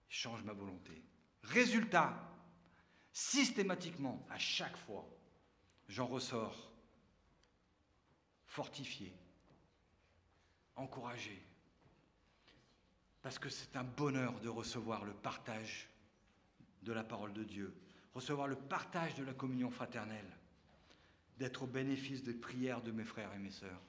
Il 0.09 0.13
change 0.13 0.43
ma 0.43 0.53
volonté. 0.53 1.01
Résultat, 1.43 2.21
systématiquement, 3.13 4.25
à 4.29 4.37
chaque 4.37 4.77
fois, 4.77 5.07
j'en 5.91 6.07
ressors 6.07 6.71
fortifié, 8.45 9.13
encouragé, 10.77 11.43
parce 13.21 13.37
que 13.37 13.49
c'est 13.49 13.75
un 13.75 13.83
bonheur 13.83 14.39
de 14.39 14.47
recevoir 14.47 15.03
le 15.03 15.13
partage 15.13 15.89
de 16.81 16.93
la 16.93 17.03
parole 17.03 17.33
de 17.33 17.43
Dieu, 17.43 17.75
recevoir 18.13 18.47
le 18.47 18.55
partage 18.55 19.15
de 19.15 19.23
la 19.23 19.33
communion 19.33 19.69
fraternelle, 19.69 20.37
d'être 21.37 21.63
au 21.63 21.67
bénéfice 21.67 22.23
des 22.23 22.33
prières 22.33 22.81
de 22.81 22.91
mes 22.91 23.03
frères 23.03 23.33
et 23.33 23.39
mes 23.39 23.51
sœurs. 23.51 23.81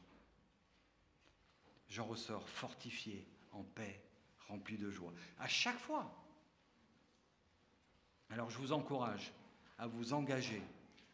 J'en 1.88 2.04
ressors 2.04 2.48
fortifié, 2.48 3.24
en 3.52 3.62
paix, 3.62 4.02
rempli 4.48 4.76
de 4.76 4.90
joie. 4.90 5.12
À 5.38 5.46
chaque 5.46 5.78
fois. 5.78 6.12
Alors 8.30 8.50
je 8.50 8.58
vous 8.58 8.72
encourage 8.72 9.32
à 9.78 9.86
vous 9.86 10.12
engager, 10.14 10.62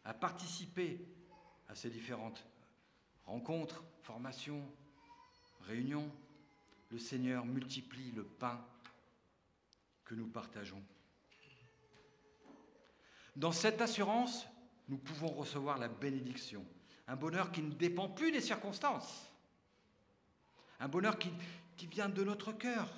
à 0.05 0.13
participer 0.13 1.05
à 1.67 1.75
ces 1.75 1.89
différentes 1.89 2.45
rencontres, 3.25 3.83
formations, 4.01 4.63
réunions. 5.61 6.11
Le 6.89 6.97
Seigneur 6.97 7.45
multiplie 7.45 8.11
le 8.11 8.23
pain 8.23 8.65
que 10.05 10.15
nous 10.15 10.27
partageons. 10.27 10.83
Dans 13.35 13.51
cette 13.51 13.79
assurance, 13.79 14.47
nous 14.89 14.97
pouvons 14.97 15.29
recevoir 15.29 15.77
la 15.77 15.87
bénédiction, 15.87 16.65
un 17.07 17.15
bonheur 17.15 17.51
qui 17.51 17.61
ne 17.61 17.71
dépend 17.71 18.09
plus 18.09 18.31
des 18.31 18.41
circonstances, 18.41 19.31
un 20.79 20.87
bonheur 20.87 21.17
qui, 21.17 21.31
vient 21.85 22.09
de 22.09 22.23
notre 22.23 22.51
cœur, 22.51 22.89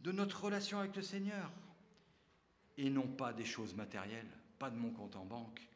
de 0.00 0.12
notre 0.12 0.44
relation 0.44 0.78
avec 0.78 0.96
le 0.96 1.02
Seigneur, 1.02 1.50
et 2.78 2.88
non 2.88 3.06
pas 3.06 3.32
des 3.32 3.44
choses 3.44 3.74
matérielles, 3.74 4.30
pas 4.58 4.70
de 4.70 4.76
mon 4.76 4.90
compte 4.90 5.16
en 5.16 5.24
banque, 5.24 5.67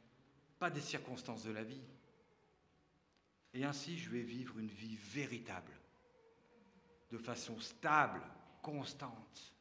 pas 0.63 0.71
des 0.71 0.81
circonstances 0.81 1.43
de 1.43 1.51
la 1.51 1.65
vie. 1.65 1.83
Et 3.53 3.65
ainsi, 3.65 3.99
je 3.99 4.09
vais 4.09 4.23
vivre 4.23 4.61
une 4.61 4.69
vie 4.69 4.95
véritable, 4.95 5.73
de 7.11 7.19
façon 7.19 7.59
stable, 7.59 8.23
constante. 8.63 9.53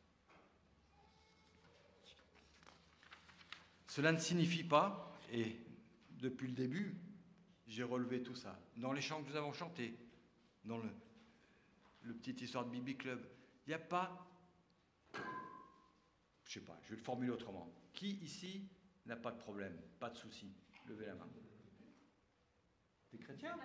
Cela 3.88 4.12
ne 4.12 4.20
signifie 4.20 4.64
pas, 4.64 5.18
et 5.32 5.58
depuis 6.20 6.48
le 6.50 6.54
début, 6.54 6.96
j'ai 7.66 7.82
relevé 7.82 8.22
tout 8.22 8.36
ça, 8.36 8.56
dans 8.78 8.94
les 8.94 9.02
chants 9.02 9.24
que 9.24 9.30
nous 9.30 9.36
avons 9.36 9.54
chantés, 9.54 9.98
dans 10.66 10.78
le, 10.78 10.92
le 12.04 12.14
petit 12.14 12.44
histoire 12.44 12.64
de 12.64 12.70
Bibi 12.70 12.96
Club, 12.96 13.28
il 13.66 13.70
n'y 13.70 13.74
a 13.74 13.80
pas, 13.80 14.24
je 16.46 16.52
sais 16.52 16.60
pas, 16.60 16.80
je 16.84 16.92
vais 16.92 16.98
le 16.98 17.02
formuler 17.02 17.32
autrement. 17.32 17.74
Qui 17.92 18.18
ici 18.18 18.68
n'a 19.08 19.16
pas 19.16 19.32
de 19.32 19.40
problème, 19.40 19.76
pas 20.00 20.12
de 20.12 20.18
souci? 20.18 20.54
Levez 20.88 21.06
la 21.06 21.16
main. 21.16 21.28
T'es 23.12 23.18
chrétien? 23.18 23.58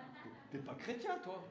T'es 0.51 0.59
pas 0.59 0.75
chrétien, 0.75 1.17
toi? 1.19 1.43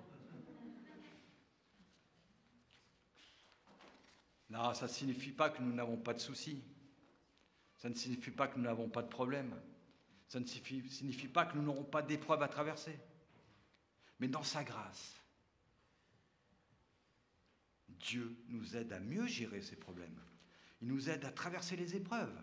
Non, 4.51 4.75
ça 4.75 4.87
ne 4.87 4.91
signifie 4.91 5.33
pas 5.33 5.51
que 5.51 5.61
nous 5.61 5.73
n'avons 5.73 5.97
pas 5.97 6.15
de 6.15 6.21
soucis. 6.21 6.63
Ça 7.77 7.89
ne 7.89 7.95
signifie 7.95 8.31
pas 8.31 8.49
que 8.49 8.57
nous 8.57 8.65
n'avons 8.65 8.89
pas 8.89 9.03
de 9.03 9.09
problèmes. 9.09 9.55
Ça 10.29 10.41
ne 10.41 10.47
signifie, 10.47 10.89
signifie 10.89 11.29
pas 11.29 11.47
que 11.47 11.57
nous 11.57 11.63
n'aurons 11.63 11.85
pas 11.85 12.03
d'épreuves 12.03 12.43
à 12.43 12.49
traverser. 12.49 12.99
Mais 14.19 14.29
dans 14.29 14.43
sa 14.43 14.65
grâce, 14.65 15.21
Dieu 17.89 18.37
nous 18.49 18.77
aide 18.77 18.93
à 18.93 19.01
mieux 19.01 19.27
gérer 19.27 19.63
ces 19.63 19.77
problèmes. 19.77 20.21
Il 20.81 20.89
nous 20.89 21.11
aide 21.11 21.25
à 21.25 21.33
traverser 21.33 21.77
les 21.77 21.97
épreuves. 21.97 22.37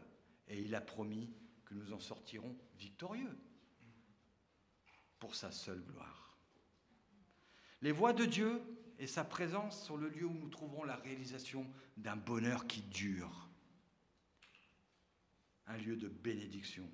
Et 0.48 0.62
il 0.62 0.76
a 0.76 0.82
promis 0.82 1.34
nous 1.74 1.94
en 1.94 2.00
sortirons 2.00 2.58
victorieux 2.78 3.38
pour 5.20 5.36
sa 5.36 5.52
seule 5.52 5.82
gloire. 5.82 6.38
Les 7.82 7.92
voies 7.92 8.14
de 8.14 8.26
Dieu 8.26 8.62
et 9.00 9.08
sa 9.08 9.24
présence 9.24 9.86
sont 9.86 9.98
le 9.98 10.10
lieu 10.10 10.26
où 10.26 10.34
nous 10.34 10.50
trouverons 10.50 10.84
la 10.84 10.96
réalisation 10.96 11.70
d'un 11.98 12.16
bonheur 12.16 12.68
qui 12.68 12.82
dure, 12.82 13.50
un 15.68 15.78
lieu 15.78 15.96
de 15.96 16.08
bénédiction. 16.08 16.90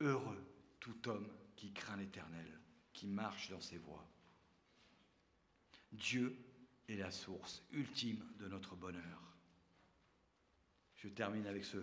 Heureux 0.00 0.52
tout 0.82 1.08
homme 1.08 1.28
qui 1.54 1.72
craint 1.72 1.96
l'Éternel, 1.96 2.58
qui 2.92 3.06
marche 3.06 3.50
dans 3.50 3.60
ses 3.60 3.78
voies. 3.78 4.04
Dieu 5.92 6.36
est 6.88 6.96
la 6.96 7.12
source 7.12 7.62
ultime 7.70 8.26
de 8.40 8.48
notre 8.48 8.74
bonheur. 8.74 9.36
Je 10.96 11.08
termine 11.08 11.46
avec 11.46 11.64
ce, 11.64 11.78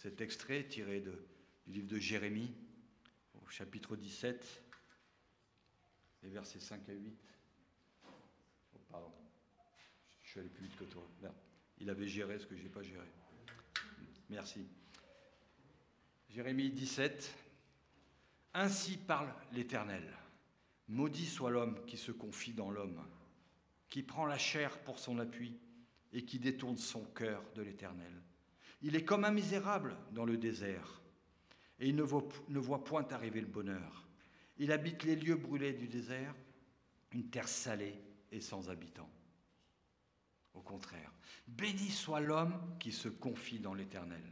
cet 0.00 0.22
extrait 0.22 0.64
tiré 0.64 1.02
de, 1.02 1.12
du 1.66 1.74
livre 1.74 1.88
de 1.88 1.98
Jérémie, 1.98 2.54
au 3.34 3.46
chapitre 3.50 3.96
17, 3.96 4.62
les 6.22 6.30
versets 6.30 6.58
5 6.58 6.88
à 6.88 6.92
8. 6.94 7.18
Oh, 8.06 8.78
pardon, 8.88 9.12
Je 10.24 10.30
suis 10.30 10.40
allé 10.40 10.48
plus 10.48 10.64
vite 10.64 10.76
que 10.76 10.84
toi. 10.84 11.06
Il 11.80 11.90
avait 11.90 12.08
géré 12.08 12.38
ce 12.38 12.46
que 12.46 12.56
je 12.56 12.62
n'ai 12.62 12.70
pas 12.70 12.82
géré. 12.82 13.06
Merci. 14.30 14.66
Jérémie 16.30 16.70
17. 16.70 17.34
Ainsi 18.54 18.96
parle 18.96 19.30
l'Éternel. 19.52 20.16
Maudit 20.88 21.26
soit 21.26 21.50
l'homme 21.50 21.84
qui 21.84 21.98
se 21.98 22.10
confie 22.10 22.54
dans 22.54 22.70
l'homme, 22.70 23.06
qui 23.90 24.02
prend 24.02 24.24
la 24.24 24.38
chair 24.38 24.78
pour 24.82 24.98
son 24.98 25.18
appui 25.18 25.60
et 26.14 26.24
qui 26.24 26.38
détourne 26.38 26.78
son 26.78 27.04
cœur 27.04 27.44
de 27.54 27.60
l'Éternel. 27.60 28.22
Il 28.82 28.96
est 28.96 29.04
comme 29.04 29.24
un 29.24 29.30
misérable 29.30 29.96
dans 30.12 30.24
le 30.24 30.36
désert, 30.36 31.00
et 31.78 31.88
il 31.88 31.96
ne 31.96 32.02
voit, 32.02 32.84
point 32.84 33.06
arriver 33.10 33.40
le 33.40 33.46
bonheur. 33.46 34.06
Il 34.58 34.72
habite 34.72 35.04
les 35.04 35.16
lieux 35.16 35.36
brûlés 35.36 35.72
du 35.72 35.88
désert, 35.88 36.34
une 37.12 37.28
terre 37.30 37.48
salée 37.48 37.98
et 38.30 38.40
sans 38.40 38.70
habitants. 38.70 39.10
Au 40.54 40.60
contraire, 40.60 41.12
béni 41.46 41.90
soit 41.90 42.20
l'homme 42.20 42.76
qui 42.78 42.92
se 42.92 43.08
confie 43.08 43.60
dans 43.60 43.74
l'Éternel 43.74 44.22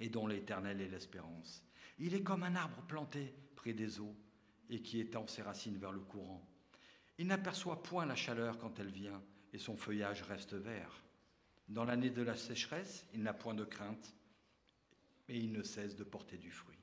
et 0.00 0.08
dont 0.08 0.26
l'Éternel 0.26 0.80
est 0.80 0.88
l'espérance. 0.88 1.62
Il 1.98 2.14
est 2.14 2.22
comme 2.22 2.42
un 2.42 2.56
arbre 2.56 2.82
planté 2.82 3.34
près 3.54 3.72
des 3.72 4.00
eaux 4.00 4.16
et 4.68 4.82
qui 4.82 4.98
étend 4.98 5.26
ses 5.26 5.42
racines 5.42 5.78
vers 5.78 5.92
le 5.92 6.00
courant. 6.00 6.44
Il 7.18 7.26
n'aperçoit 7.28 7.82
point 7.82 8.06
la 8.06 8.16
chaleur 8.16 8.58
quand 8.58 8.80
elle 8.80 8.90
vient 8.90 9.22
et 9.52 9.58
son 9.58 9.76
feuillage 9.76 10.22
reste 10.22 10.54
vert. 10.54 11.04
Dans 11.72 11.86
l'année 11.86 12.10
de 12.10 12.20
la 12.20 12.36
sécheresse, 12.36 13.06
il 13.14 13.22
n'a 13.22 13.32
point 13.32 13.54
de 13.54 13.64
crainte 13.64 14.14
et 15.26 15.38
il 15.38 15.52
ne 15.52 15.62
cesse 15.62 15.96
de 15.96 16.04
porter 16.04 16.36
du 16.36 16.50
fruit. 16.50 16.81